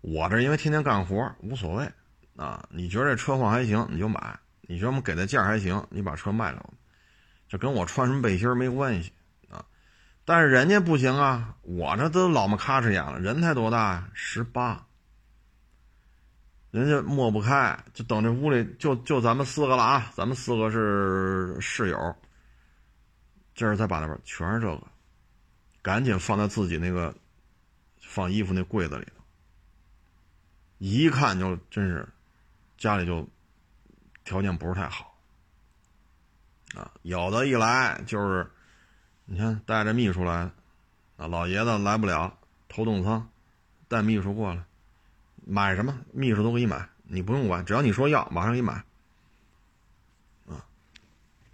[0.00, 1.88] 我这因为天天干活，无所谓
[2.36, 2.66] 啊。
[2.70, 4.20] 你觉得这车况还行，你就买；
[4.62, 6.64] 你觉得我们给的价还行，你把车卖了，
[7.48, 9.12] 这跟我穿什么背心没关系
[9.48, 9.64] 啊。
[10.24, 14.10] 但是人家不行啊，我这都老么咔哧眼了，人才多大呀？
[14.14, 14.86] 十八。
[16.70, 20.12] 人家抹不开，就等这屋里就就咱们四个了啊！
[20.14, 22.16] 咱们四个是室友。
[23.56, 24.86] 这儿再把那边全是这个，
[25.82, 27.14] 赶紧放在自己那个
[28.00, 29.22] 放衣服那柜子里头。
[30.78, 32.08] 一看就真是
[32.78, 33.28] 家里就
[34.24, 35.14] 条件不是太好
[36.74, 36.90] 啊！
[37.02, 38.50] 有的一来就是，
[39.24, 40.50] 你看带着秘书来，
[41.16, 43.28] 啊老爷子来不了，头等舱
[43.88, 44.64] 带秘书过来。
[45.44, 48.84] 买什么，秘书都给你买，你不用管，只要你说要，马上给你买。
[50.48, 50.64] 啊，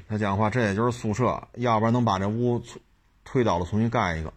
[0.07, 2.63] 他讲话，这也就是宿舍，要不然能把这屋
[3.37, 4.33] 推倒了重新盖一个，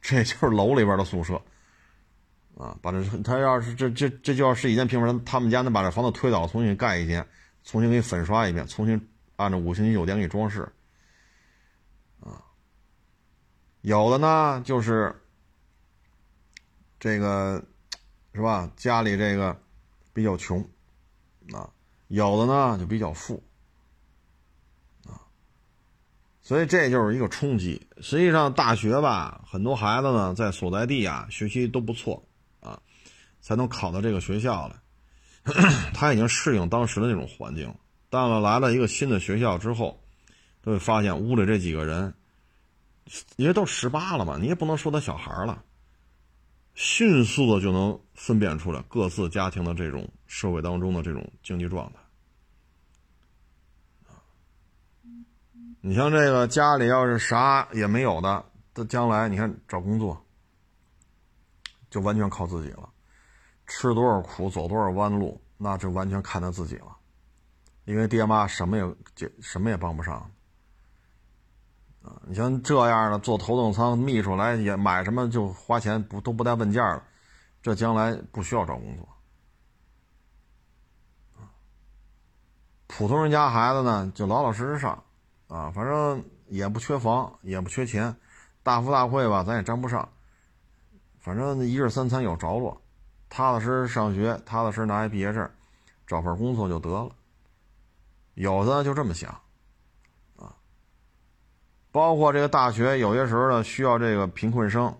[0.00, 1.34] 这就是楼里边的宿舍。
[2.56, 7.26] 啊，把这他要是这这这就要是一间平房，他们家能把这房子推倒重新盖一间，
[7.64, 10.62] 重新给你粉刷一遍，重新按照五星级酒店给你装饰。
[12.20, 12.44] 啊，
[13.80, 15.20] 有的呢就是
[17.00, 17.64] 这个。
[18.34, 18.70] 是吧？
[18.76, 19.60] 家里这个
[20.12, 20.60] 比较穷，
[21.52, 21.68] 啊，
[22.06, 23.42] 有的呢就比较富，
[25.04, 25.18] 啊，
[26.48, 27.86] 所以这就是一个冲击。
[28.00, 32.26] 实际上，大学吧，很多孩子呢在所在地啊学习都不错，
[32.60, 32.80] 啊，
[33.42, 34.74] 才能考到这个学校来。
[35.92, 37.70] 他已经适应当时的那种环境，
[38.08, 40.00] 到了来了一个新的学校之后，
[40.62, 42.14] 都会发现屋里这几个人，
[43.36, 45.62] 因为都十八了嘛，你也不能说他小孩了。
[46.72, 51.98] 迅速的就能分辨出来各自家庭的这种社会当中的这种经济状态。
[55.88, 60.22] 你像这个家里要是啥也没有的，他将来你看找工作，
[61.88, 62.86] 就完全靠自己了，
[63.66, 66.94] 吃多少苦，走多少弯路，那就完全看他自己了，
[67.86, 68.84] 因为爹妈什么也
[69.40, 70.30] 什么也帮不上。
[72.26, 77.02] 你像这样的坐头等舱，秘书来也买什么就花钱不都不带问价了，
[77.62, 79.08] 这将来不需要找工作。
[82.86, 85.02] 普通人家孩子呢就老老实实上，
[85.48, 88.14] 啊，反正也不缺房，也不缺钱，
[88.62, 90.08] 大富大贵吧咱也沾不上，
[91.18, 92.80] 反正一日三餐有着落，
[93.28, 95.50] 踏踏实实上学，踏踏实实拿一毕业证，
[96.06, 97.10] 找份工作就得了。
[98.34, 99.30] 有的就这么想。
[100.36, 100.54] 啊
[101.90, 104.94] 包括这个大学，有些时候呢需要这个贫困生，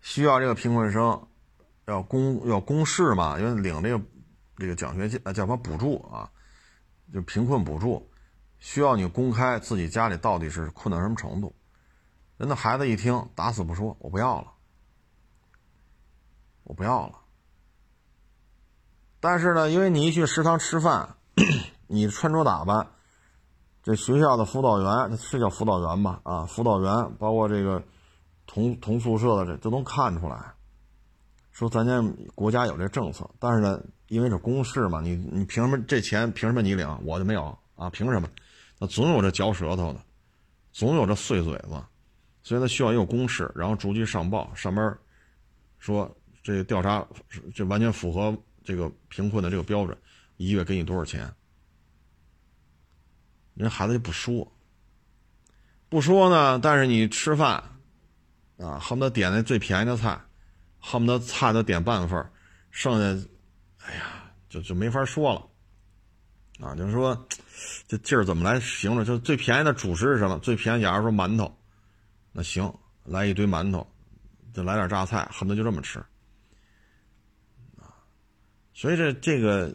[0.00, 1.28] 需要这个贫困生
[1.84, 4.02] 要公要公示嘛，因为领这个
[4.56, 6.28] 这个奖学金啊叫什么补助啊，
[7.12, 8.10] 就贫困补助，
[8.62, 11.52] 需要你公开自己家里到底是困到什么程度。
[12.36, 14.52] 人的孩子一听，打死不说，我不要了，
[16.62, 17.18] 我不要了。
[19.18, 21.16] 但是呢，因为你一去食堂吃饭，
[21.88, 22.86] 你穿着打扮。
[23.82, 26.20] 这学校的辅导员是叫辅导员吧？
[26.22, 27.82] 啊，辅导员包括这个
[28.46, 30.54] 同同宿舍的这都能看出来，
[31.50, 32.00] 说咱家
[32.36, 37.90] 国家有这政策，但是呢，因为是公事嘛，你你凭什么这钱凭什么你领，我就没有啊？
[37.90, 38.28] 凭什么？
[38.82, 40.04] 那总有这嚼舌头的，
[40.72, 41.80] 总有这碎嘴子，
[42.42, 44.92] 所以他需要一个公示，然后逐级上报，上边
[45.78, 46.12] 说
[46.42, 47.06] 这个调查
[47.54, 49.96] 这完全符合这个贫困的这个标准，
[50.36, 51.32] 一月给你多少钱？
[53.54, 54.52] 人孩子就不说，
[55.88, 56.58] 不说呢。
[56.58, 57.62] 但是你吃饭，
[58.58, 60.20] 啊，恨不得点那最便宜的菜，
[60.80, 62.28] 恨不得菜都点半份
[62.72, 63.28] 剩下，
[63.84, 65.48] 哎呀，就就没法说了。
[66.66, 67.28] 啊，就是说，
[67.86, 69.04] 这劲儿怎么来形容？
[69.04, 70.38] 就最便宜的主食是什么？
[70.38, 71.56] 最便宜，假如说馒头，
[72.32, 72.72] 那行，
[73.04, 73.86] 来一堆馒头，
[74.52, 75.98] 就来点榨菜，恨不得就这么吃。
[77.78, 77.94] 啊，
[78.72, 79.74] 所以这这个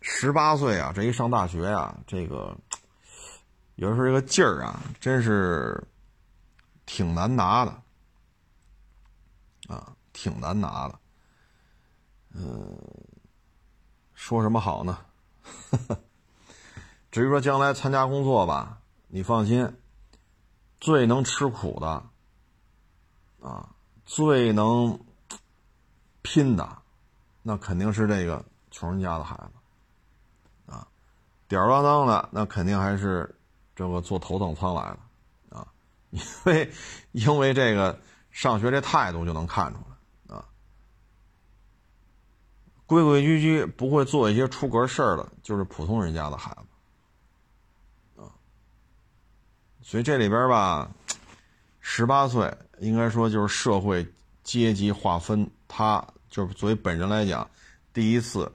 [0.00, 2.56] 十八岁啊，这一上大学啊，这个。
[3.76, 5.82] 有时候这个劲儿啊，真是
[6.86, 7.72] 挺难拿的，
[9.66, 10.96] 啊，挺难拿的。
[12.34, 12.78] 嗯，
[14.14, 14.96] 说什么好呢？
[17.14, 19.72] 至于说将来参加工作吧，你放心，
[20.80, 22.02] 最能吃苦的，
[23.40, 23.70] 啊，
[24.04, 24.98] 最能
[26.22, 26.78] 拼的，
[27.42, 30.88] 那肯定是这个穷人家的孩子，啊，
[31.46, 33.32] 吊儿郎当的，那肯定还是。
[33.76, 34.96] 这个坐头等舱来
[35.50, 35.66] 的，啊，
[36.10, 36.72] 因为
[37.10, 37.98] 因为这个
[38.30, 39.80] 上学这态度就能看出
[40.28, 40.46] 来，啊，
[42.86, 46.56] 规规矩矩不会做一些出格事儿的，就是普通人家的孩
[48.14, 48.30] 子，啊，
[49.86, 50.90] 所以这里边吧，
[51.80, 54.04] 十八岁应该说就是社会
[54.42, 57.48] 阶级划分，他就是作为本人来讲，
[57.92, 58.50] 第一次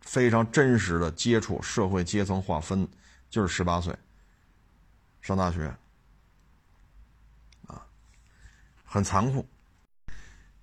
[0.00, 2.86] 非常真实的接触社会阶层划分。
[3.30, 3.92] 就是十八岁，
[5.20, 5.66] 上大学，
[7.66, 7.84] 啊，
[8.84, 9.44] 很残酷。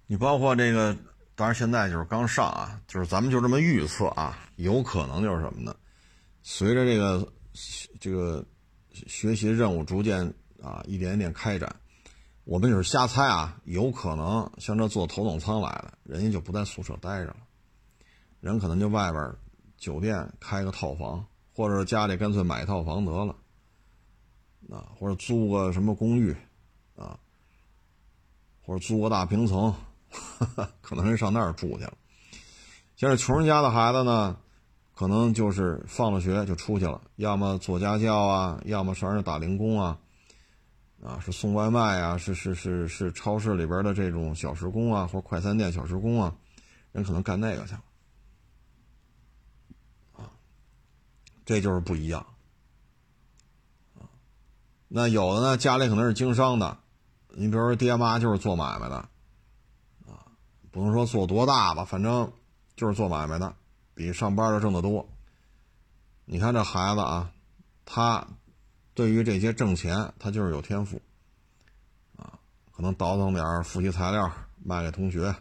[0.07, 0.95] 你包括这个，
[1.35, 5.75] 当然现在就是刚上啊，就是咱们就这么预测啊，有可能就是什么呢？
[6.43, 7.29] 随着这个
[7.99, 8.45] 这个
[8.93, 10.25] 学习任务逐渐
[10.61, 11.75] 啊一点一点开展，
[12.43, 17.37] 我们就是瞎猜啊，有可能像这坐头等舱来的，人家就不在宿舍待着了，
[18.39, 19.33] 人可能就外边
[19.77, 21.25] 酒店开个套房。
[21.53, 23.35] 或者家里干脆买一套房得了，
[24.69, 26.33] 啊，或者租个什么公寓，
[26.95, 27.19] 啊，
[28.61, 29.75] 或者租个大平层，
[30.81, 31.93] 可能人上那儿住去了。
[32.95, 34.37] 像是穷人家的孩子呢，
[35.01, 39.97] 可能就是放了学就出去了，要么做家教啊，要么上那打零工啊，
[41.03, 46.35] 啊，是送外卖啊，是是是是超市里边的这种小时工啊，或快餐店小时工啊，
[46.91, 47.81] 人可能干那个去了。
[50.17, 50.29] 啊
[51.45, 52.23] 这就是不一样，
[53.95, 54.05] 啊，
[54.87, 56.77] 那有的呢，家里可能是经商的，
[57.29, 58.97] 你比如说爹妈就是做买卖的，
[60.05, 60.29] 啊，
[60.69, 62.31] 不能说做多大吧，反正
[62.75, 63.55] 就是做买卖的，
[63.93, 65.07] 比上班的挣得多。
[66.25, 67.31] 你看这孩子啊，
[67.85, 68.25] 他
[68.93, 71.01] 对于这些挣钱，他就是有天赋，
[72.15, 72.39] 啊，
[72.71, 74.31] 可能倒腾点复习材料
[74.63, 75.35] 卖给同学，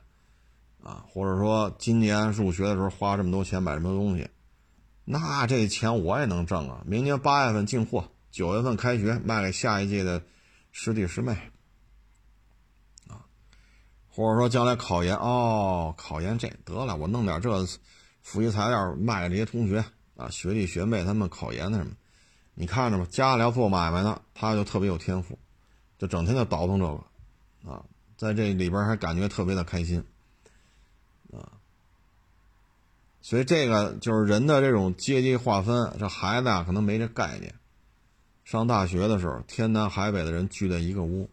[0.83, 4.29] 啊，或者说今年入学的时候花这么多钱买什么东西。
[5.05, 6.83] 那这钱我也能挣啊！
[6.87, 10.23] 明年八月份进货，九月份开学卖给下一届的
[10.71, 11.33] 师弟师妹，
[13.09, 13.27] 啊，
[14.09, 17.67] 或者说将来考研哦，考研这得了，我弄点这
[18.23, 19.85] 复习材料卖给这些同学
[20.16, 21.93] 啊，学弟学妹他们考研的什么，
[22.55, 25.39] 你看着吧，家里要做买卖的，他就特别有天赋，
[25.99, 27.85] 就整天就倒腾这个，啊，
[28.16, 30.05] 在这里边还感觉特别的开心，
[31.33, 31.53] 啊。
[33.23, 37.55] 所以这个就是人的这种阶级划分，这孩子啊可能没这概念。
[38.45, 41.29] 上大学的时候，天南海北的人聚在一个屋，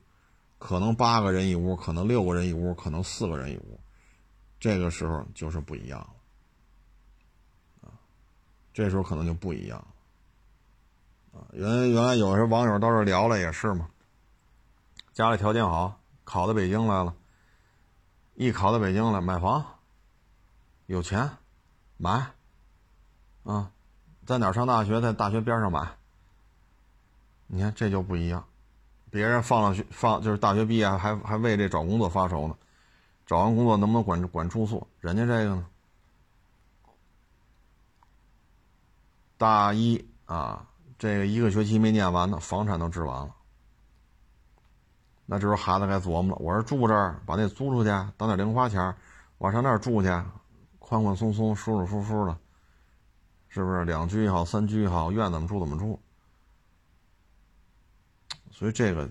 [0.60, 3.80] 可能八个人一屋，可能六个人一屋，可能四个人一屋，
[4.60, 6.10] 这个时候就是不一样了。
[8.78, 11.40] 这时候可能就不一样了。
[11.40, 13.88] 啊，原原来有些网友到这聊了也是嘛，
[15.14, 17.16] 家里条件好，考到北京来了，
[18.36, 19.66] 一考到北京来买房，
[20.86, 21.28] 有钱。
[21.98, 22.24] 买，
[23.46, 23.72] 啊，
[24.28, 25.02] 在哪上大学？
[25.02, 25.98] 在大学边上买。
[27.48, 28.46] 你看这就不一样，
[29.10, 32.56] 别人放了学放就是大学毕业还还为这找工作发愁呢，
[33.26, 34.86] 找完工作能不能管管住宿？
[35.00, 35.66] 人家这个呢，
[39.38, 40.68] 大一啊，
[40.98, 43.34] 这个一个学期没念完呢，房产都置完了。
[45.26, 48.96] 那这时候孩子该琢磨了，我是住这儿，把那租出去，当点零花钱，
[49.38, 50.10] 我上那儿住去。
[50.80, 52.38] 宽宽松松、舒舒服服的，
[53.50, 53.84] 是不是？
[53.84, 56.00] 两居也好，三居也好，愿怎么住怎么住。
[58.52, 59.10] 所以这个，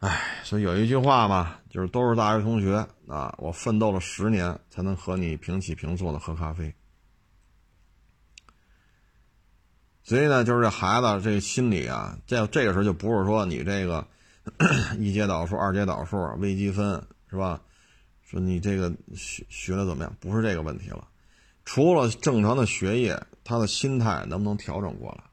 [0.00, 6.74] 哎，所以有一句话嘛，就是都是大学同学啊，我奋斗了十年才能和你平起平坐的喝咖啡。
[10.08, 14.06] 所以呢，就是这孩子这个心理啊，在这个时候就不是说你这个
[14.98, 17.60] 一阶导数、二阶导数、微积分是吧？
[18.22, 20.16] 说你这个学学的怎么样？
[20.18, 21.06] 不是这个问题了。
[21.66, 25.24] 除了正常的学业，他的心态能不能调整过来？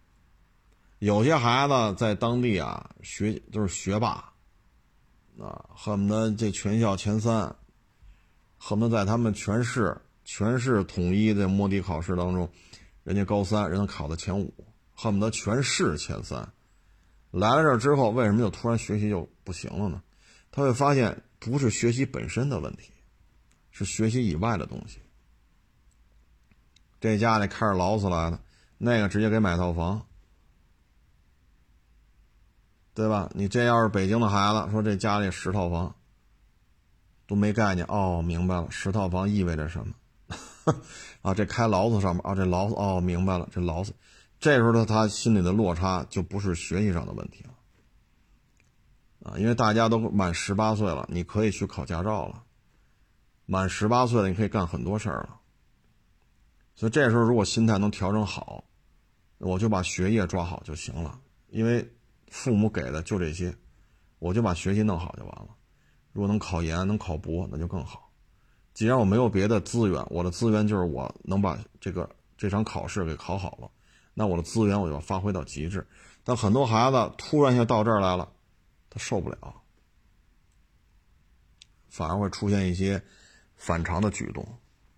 [0.99, 4.25] 有些孩子在当地啊，学都是学霸，
[5.39, 7.55] 啊，恨不得这全校前三，
[8.57, 9.95] 恨不得在他们全市
[10.25, 12.49] 全市统一的摸底考试当中，
[13.05, 14.51] 人家高三人能考到前五，
[14.95, 16.51] 恨不得全市前三。
[17.29, 20.01] 来了这儿之后，为什么就突然学习就不行了呢？
[20.51, 22.91] 他会发现不是学习本身的问题，
[23.69, 24.99] 是学习以外的东西。
[26.99, 28.39] 这家里开着劳斯来的，
[28.79, 30.05] 那个直接给买套房。
[32.95, 33.29] 对吧？
[33.35, 35.93] 你这要是北京的孩子，说这家里十套房，
[37.27, 38.23] 都没概念哦。
[38.25, 39.93] 明白了，十套房意味着什么？
[41.21, 43.93] 啊，这开劳斯上面啊，这劳斯哦，明白了，这劳斯。
[44.39, 52.43] 这时候的他心里的落差就不是学习上的问题了，啊，因为大家都满十八岁了，你可以去考驾照了，
[53.45, 55.39] 满十八岁了，你可以干很多事儿了。
[56.75, 58.63] 所以这时候如果心态能调整好，
[59.37, 61.91] 我就把学业抓好就行了，因为。
[62.31, 63.55] 父母给的就这些，
[64.19, 65.55] 我就把学习弄好就完了。
[66.11, 68.04] 如果能考研、能考博，那就更好。
[68.75, 72.07] 既然我没有别的资源，我的资源就是我能把这个
[72.37, 73.71] 这场考试给考好了，
[74.13, 75.87] 那我的资源我就要发挥到极致。
[76.25, 78.27] 但很多孩子突然就到这儿来了，
[78.89, 79.61] 他受不了，
[81.87, 83.01] 反而会出现一些
[83.55, 84.45] 反常的举动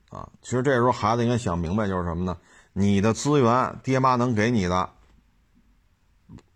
[0.09, 0.27] 啊。
[0.41, 2.37] 其实这时候孩子应该想明白就是什么呢？
[2.73, 4.89] 你的资源，爹妈能给你的。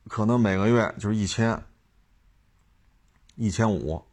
[0.07, 1.63] 可能每个月就是一千、
[3.35, 4.03] 一千五，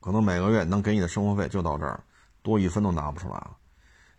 [0.00, 2.03] 可能每个月能给你的生活费就到这儿，
[2.44, 3.56] 多一分都拿不出来了。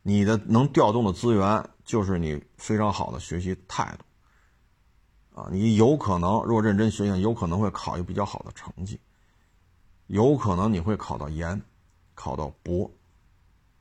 [0.01, 8.99] 你的能调动的资源就是你非常好的学习态度啊，你有可能如果认真学习，有可能会考一个比较好的成绩，
[10.07, 11.61] 有可能你会考到研，
[12.13, 12.91] 考到博，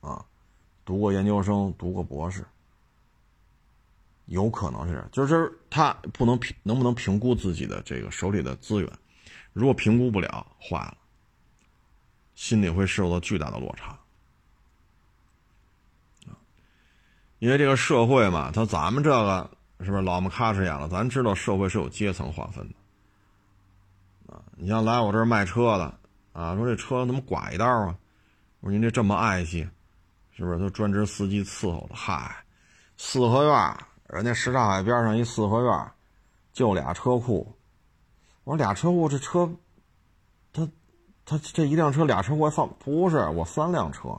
[0.00, 0.24] 啊，
[0.84, 2.44] 读过研究生，读过博士。
[4.26, 8.90] 有可能是，就是他不能评，能不能评估自己的这个手里的资源？
[9.52, 10.96] 如果评估不了，坏了，
[12.34, 13.98] 心里会受到巨大的落差。
[17.44, 20.88] 因为这个社会嘛，他咱们这个是不是老么咔哧眼了？
[20.88, 24.40] 咱知道社会是有阶层划分的啊。
[24.56, 25.94] 你像来我这儿卖车的
[26.32, 27.94] 啊，说这车怎么剐一道啊？
[28.60, 29.68] 我说您这这么爱惜，
[30.34, 30.58] 是不是？
[30.58, 32.34] 都专职司机伺候的，嗨，
[32.96, 33.76] 四合院。
[34.08, 35.90] 人家什刹海边上一四合院，
[36.54, 37.54] 就俩车库。
[38.44, 39.46] 我说俩车库，这车，
[40.50, 40.66] 他，
[41.26, 43.18] 他这一辆车俩车库放不是？
[43.28, 44.18] 我三辆车，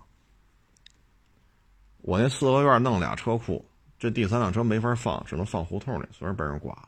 [2.06, 3.66] 我那四合院弄俩车库，
[3.98, 6.88] 这第三辆车没法放，只能放胡同里，所以被人刮了。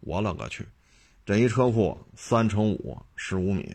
[0.00, 0.68] 我勒个去！
[1.24, 3.74] 这一车库三乘五十五米，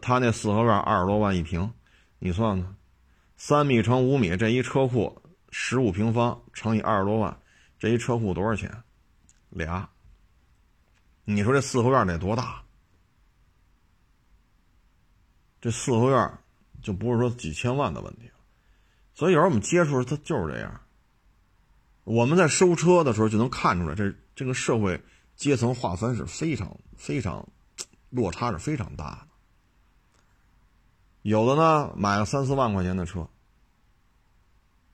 [0.00, 1.70] 他那四合院二十多万一平，
[2.18, 2.76] 你算算，
[3.36, 5.20] 三米乘五米，这一车库
[5.50, 7.38] 十五平方乘以二十多万。
[7.78, 8.82] 这一车库多少钱？
[9.50, 9.86] 俩。
[11.26, 12.62] 你说这四合院得多大？
[15.60, 16.38] 这四合院
[16.80, 18.30] 就不是说几千万的问题。
[19.16, 20.80] 所以有时候我们接触他就是这样。
[22.04, 25.02] 我们在收车的时候就能看出来，这这个社会
[25.34, 27.48] 阶层划分是非常非常
[28.10, 29.28] 落差是非常大的。
[31.22, 33.28] 有的呢买了三四万块钱的车，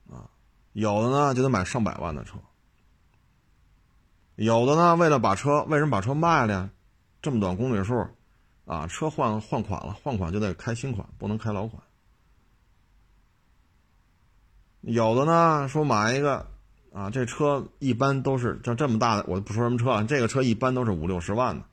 [0.08, 0.30] 啊，
[0.72, 2.38] 有的呢就得买上百万的车。
[4.36, 6.70] 有的呢，为了把车，为什么把车卖了呀？
[7.20, 8.08] 这么短公里数，
[8.64, 11.82] 啊，车换换款了，换款就得开新款，不能开老款。
[14.82, 16.46] 有的呢，说买一个，
[16.92, 21.64] 啊，这车一般都是像这么大的，我就不说什么车了，这个车一般都是五六十万的，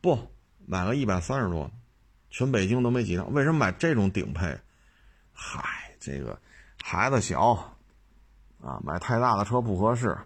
[0.00, 0.18] 不
[0.66, 1.70] 买个一百三十多，
[2.30, 3.32] 全北京都没几辆。
[3.32, 4.58] 为什么买这种顶配？
[5.32, 5.62] 嗨，
[5.98, 6.38] 这个
[6.82, 7.52] 孩子小，
[8.62, 10.16] 啊，买太大的车不合适。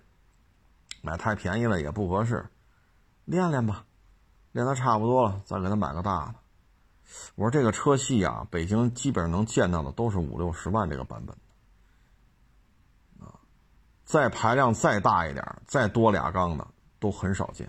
[1.05, 2.47] 买太便宜了也不合适，
[3.25, 3.85] 练练吧，
[4.53, 6.35] 练的差不多了，再给他买个大的。
[7.35, 11.37] 我说这个车系啊，北京基本上能见到的都是五六十万这个版本，
[14.13, 16.69] 再排量再大一点，再多俩缸的
[17.01, 17.67] 都很少见。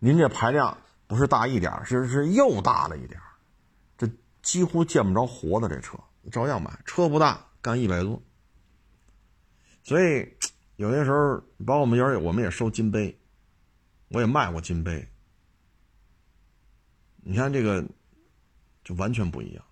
[0.00, 0.76] 您这排量
[1.06, 3.20] 不是大一点，是是又大了一点，
[3.96, 4.08] 这
[4.42, 5.96] 几乎见不着活的这车，
[6.32, 6.76] 照样买。
[6.84, 8.20] 车不大，干一百多，
[9.84, 10.36] 所以。
[10.74, 13.18] 有些时候，包括我们园我们也收金杯，
[14.10, 15.08] 我也卖过金杯。
[17.16, 17.84] 你看这个，
[18.84, 19.64] 就完全不一样，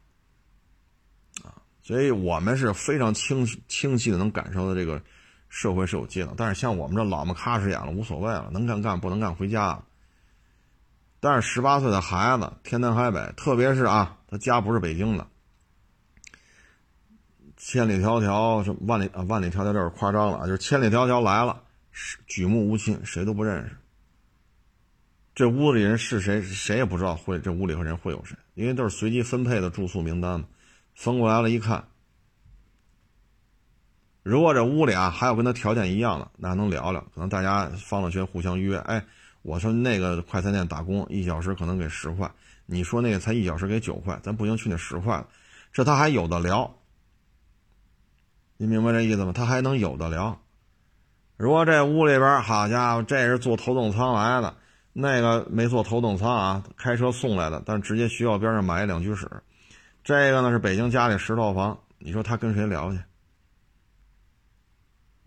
[1.45, 5.01] 啊，所以我们是非常清清晰的能感受到这个
[5.49, 6.35] 社会是有阶层。
[6.37, 9.83] 但是像我们这老么喀什眼了，无所谓了，能干干，不能干回家。
[11.19, 15.27] 但是十八岁的孩子，天南海北，特别是啊，他家不是北京的，
[17.57, 21.63] 千里迢迢，是万里啊，万里迢迢有点夸张了就是千里迢迢来了，
[22.27, 23.77] 举目无亲，谁都不认识。
[25.35, 30.47] 这屋里人是谁，谁也不知道会这屋里头人会有谁，因为都是随机分配的住宿名单嘛。
[30.95, 31.89] 分过来了，一看，
[34.29, 38.77] 如果这屋里啊还有跟他条件一样的，那还能聊聊，可能大家放了学互相约。
[38.79, 39.01] 哎，
[39.43, 42.29] 我说那个快餐店打工一小时可能给十块，
[42.67, 45.25] 你说那个才一小时给九块，咱不行去那十块，
[45.73, 46.75] 这他还有的聊。
[48.57, 49.33] 你明白这意思吗？
[49.33, 50.37] 他还能有的聊。
[51.37, 54.57] 如果这屋里边，好家伙，这是坐头等舱来的。
[54.93, 59.31] 那个没坐头等舱啊，开车送来的，但直接学校边上买一两居室。
[60.03, 62.99] 这个呢是北京家里十套房，你说他跟谁聊去？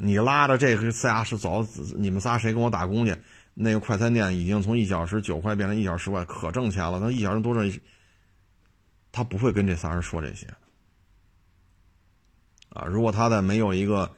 [0.02, 3.14] 你拉着这个仨是走，你们仨谁跟我打工去？
[3.54, 7.00] 那个快餐店已经从一小时九块变成一小时十块，可挣钱了。
[7.02, 7.80] 那一小时多挣，
[9.12, 10.48] 他不会跟这仨人说这些
[12.70, 14.10] 啊，如果他在没有一个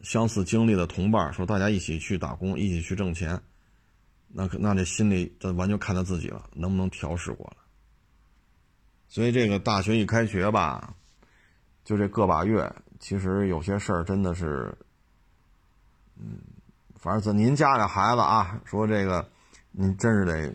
[0.00, 3.38] 相似经历的同伴，说大家一起去打工，一起去挣钱。
[4.28, 7.62] 那那这心里，这完全看他自己了，能不能调试过来？
[9.08, 10.94] 所以这个大学一开学吧，
[11.84, 14.74] 就这个把月，其实有些事儿真的是，
[16.16, 16.38] 嗯，
[17.00, 19.28] 反正在您家里孩子啊，说这个，
[19.70, 20.54] 您真是得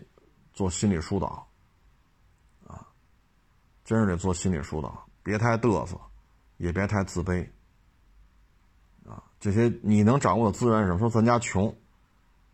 [0.52, 1.46] 做心理疏导，
[2.66, 2.86] 啊，
[3.84, 6.00] 真是得做心理疏导，别太嘚瑟，
[6.56, 7.46] 也别太自卑，
[9.06, 10.98] 啊，这些你能掌握的资源是什么？
[10.98, 11.74] 说咱家穷。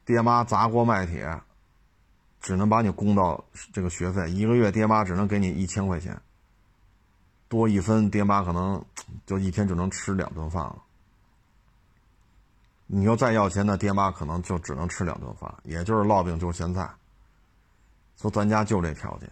[0.07, 1.41] 爹妈砸锅卖铁，
[2.39, 3.43] 只能把你供到
[3.73, 6.21] 这个学费，一个月爹妈只能给你一千块钱，
[7.49, 8.85] 多一分爹妈可能
[9.25, 10.83] 就一天就能吃两顿饭了。
[12.87, 16.89] 你要再要钱，那爹妈可能就只能吃两顿饭，也就是烙饼就咸菜。
[18.17, 19.31] 说咱家就这条件，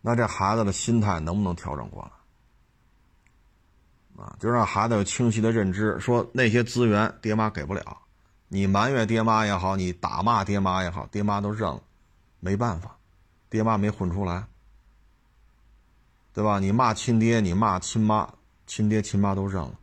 [0.00, 2.10] 那这孩子的心态能不能调整过来？
[4.24, 7.98] 啊，就让孩子有清晰的认知，说那些资源爹妈给不了。
[8.48, 11.82] 你埋怨爹妈也好，你打骂爹妈也好，爹妈都认了，
[12.40, 12.96] 没办法，
[13.50, 14.46] 爹妈没混出来，
[16.32, 16.60] 对吧？
[16.60, 18.32] 你骂亲爹，你骂亲妈，
[18.66, 19.78] 亲爹亲妈都认了，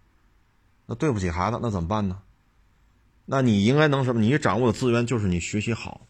[0.86, 2.22] 那对不起孩子，那怎么办呢？
[3.26, 4.22] 那你应该能什么？
[4.22, 6.08] 你掌握的资源就是你学习好，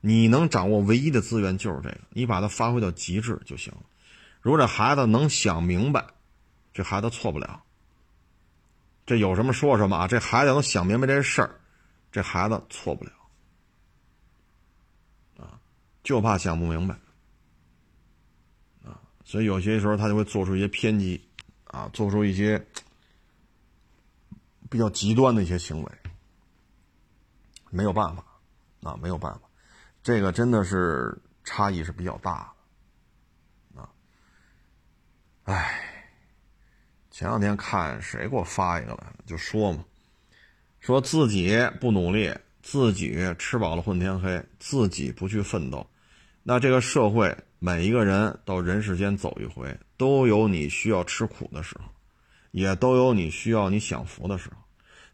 [0.00, 3.80] 你能掌握唯一的资源就是这个，你把它发挥到极致就行了。
[4.40, 6.06] 如果这孩子能想明白，
[6.72, 7.62] 这孩子错不了。
[9.06, 10.08] 这有什么说什么啊？
[10.08, 11.60] 这孩子能想明白这事儿。
[12.10, 13.10] 这孩子错不了，
[15.36, 15.58] 啊，
[16.04, 16.94] 就怕想不明白，
[18.84, 21.20] 啊，所以有些时候他就会做出一些偏激，
[21.64, 22.64] 啊，做出一些
[24.70, 25.92] 比较极端的一些行为，
[27.74, 28.24] 没有办法，
[28.84, 29.40] 啊，没有办法，
[30.00, 32.54] 这个真的是差异是比较大
[33.74, 33.90] 的，啊，
[35.42, 35.82] 哎，
[37.10, 39.84] 前两天看谁给我发一个来就说嘛。
[40.78, 42.32] 说自己不努力，
[42.62, 45.84] 自己吃饱了混天黑，自己不去奋斗，
[46.44, 51.86] 那这个社会每一个人到人世间走一回，都有你需要吃苦的时候，
[52.52, 54.63] 也都有你需要你享福的时候。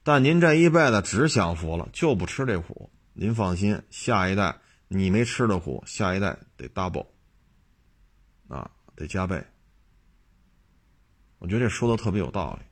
[0.03, 4.59] 但您这一辈子只享福了，就不吃这苦，您放心，下一代
[4.89, 7.07] 你没吃的苦，下一代得 double，
[8.49, 9.45] 啊，得加倍。
[11.39, 12.67] 我觉得这说的特别有道理。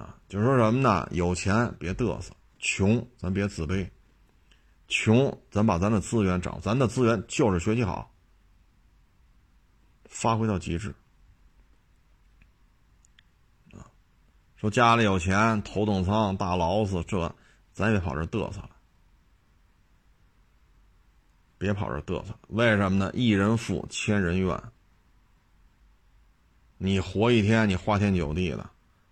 [0.00, 1.08] 啊，就说什么呢？
[1.10, 3.90] 有钱别嘚瑟，穷咱别自卑，
[4.86, 8.14] 穷咱把咱的资源找，咱的资源就是学习好，
[10.04, 10.94] 发挥到极致。
[14.60, 17.32] 说家里有钱，头等舱、大劳斯，这
[17.72, 18.70] 咱别跑这嘚瑟了，
[21.56, 22.34] 别跑这嘚瑟。
[22.48, 23.08] 为什么呢？
[23.14, 24.60] 一人富，千人怨。
[26.76, 28.68] 你活一天，你花天酒地的。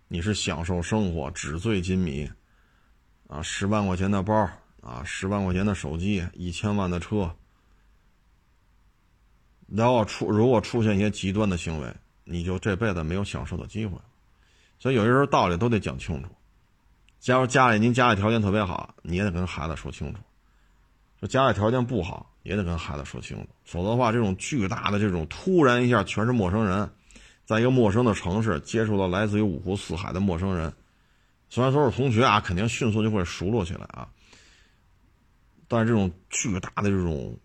[0.09, 2.29] 你是享受生活，纸醉金迷，
[3.27, 4.49] 啊，十万块钱的包，
[4.81, 7.33] 啊，十万块钱的手机，一千万的车，
[9.67, 11.93] 然后出如果出现一些极端的行为，
[12.25, 14.03] 你就这辈子没有享受的机会了。
[14.79, 16.29] 所以有些时候道理都得讲清楚。
[17.19, 20.19] 假如家里您家里条件特别好，你也得跟孩子说清楚；
[21.19, 23.47] 说家里条件不好，也得跟孩子说清楚。
[23.65, 26.89] 否则的话，这种巨大的这种突然一下全是陌生人。
[27.45, 30.73] 在一个陌生的城市接触到来自于五湖四海的陌生人，
[31.49, 34.07] 虽然说是同学啊，肯定迅速就会熟络起来啊。
[35.69, 37.37] 但是这种巨大的这种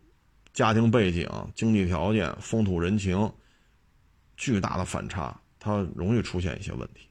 [0.53, 3.33] 家庭背景、经济条件、风土人情，
[4.37, 7.09] 巨大的反差，它容易出现一些问题。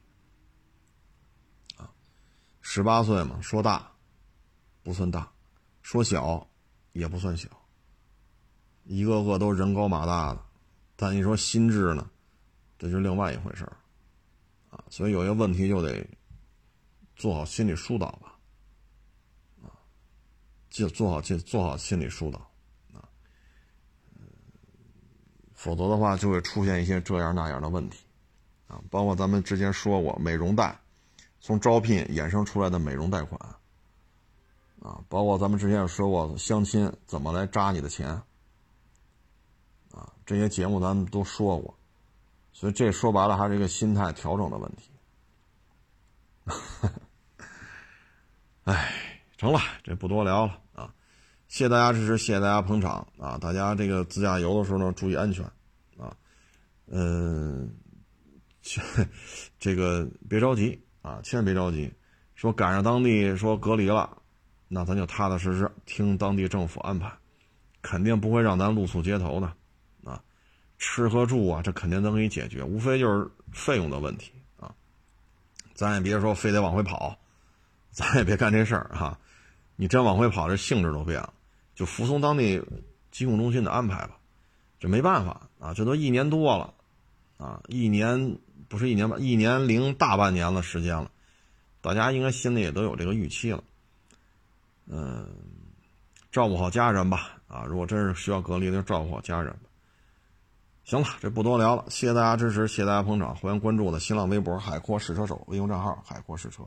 [2.61, 3.91] 十八岁嘛，说大
[4.83, 5.31] 不算大，
[5.81, 6.47] 说小
[6.93, 7.49] 也不算小。
[8.83, 10.43] 一个个都人高马大的，
[10.95, 12.09] 但你说心智呢，
[12.79, 13.77] 这就另外一回事儿。
[14.69, 16.07] 啊，所以有些问题就得
[17.15, 18.38] 做好心理疏导吧。
[19.63, 19.69] 啊
[20.69, 22.39] 就做好心做好心理疏导，
[22.93, 23.03] 啊，
[25.53, 28.05] 否则的话就会出现一些这样那样的问题，
[28.67, 30.80] 啊，包括咱们之前说过美容贷，
[31.41, 33.38] 从招聘衍生出来的美容贷款，
[34.80, 38.07] 啊，包括咱们之前也说过相亲怎么来扎你的钱，
[39.91, 41.77] 啊，这些节目咱们都说过，
[42.53, 44.89] 所以这说白了还是一个心态调整的问题。
[48.63, 48.93] 哎。
[49.38, 50.93] 成了，这不多聊了啊！
[51.47, 53.35] 谢谢大家支持，谢谢大家捧场啊！
[53.39, 55.43] 大家这个自驾游的时候呢，注意安全
[55.97, 56.15] 啊！
[56.85, 57.76] 嗯，
[59.57, 61.91] 这个别着急啊，千万别着急。
[62.36, 64.18] 说赶上当地说隔离了，
[64.68, 67.11] 那咱就踏踏实实听当地政府安排，
[67.82, 69.53] 肯定不会让咱露宿街头的
[70.03, 70.19] 啊！
[70.80, 74.73] 吃喝住啊，这肯定能给你解决，无非就是费用的问题啊！
[75.76, 77.15] 咱也别说非得往回跑，
[77.91, 79.15] 咱也别干这事儿哈。
[79.76, 81.32] 你真往回跑，这性质都变了，
[81.76, 82.60] 就服从当地
[83.11, 84.18] 疾控中心的安排吧，
[84.80, 86.73] 这没办法啊，这都一年多了，
[87.38, 88.36] 啊，一年
[88.72, 91.11] 不是一年半，一年零大半年的时间了，
[91.81, 93.61] 大家应该心里也都有这个预期了，
[94.88, 95.27] 嗯，
[96.31, 99.53] 照顾好家人吧，啊，如果真是需要隔离，就照顾好家人。
[100.85, 106.64] 行了，这不多聊了，谢谢大家支持，谢谢大家捧场，欢迎关注我的新浪微博“海阔试车手”微信账号“海阔试车”。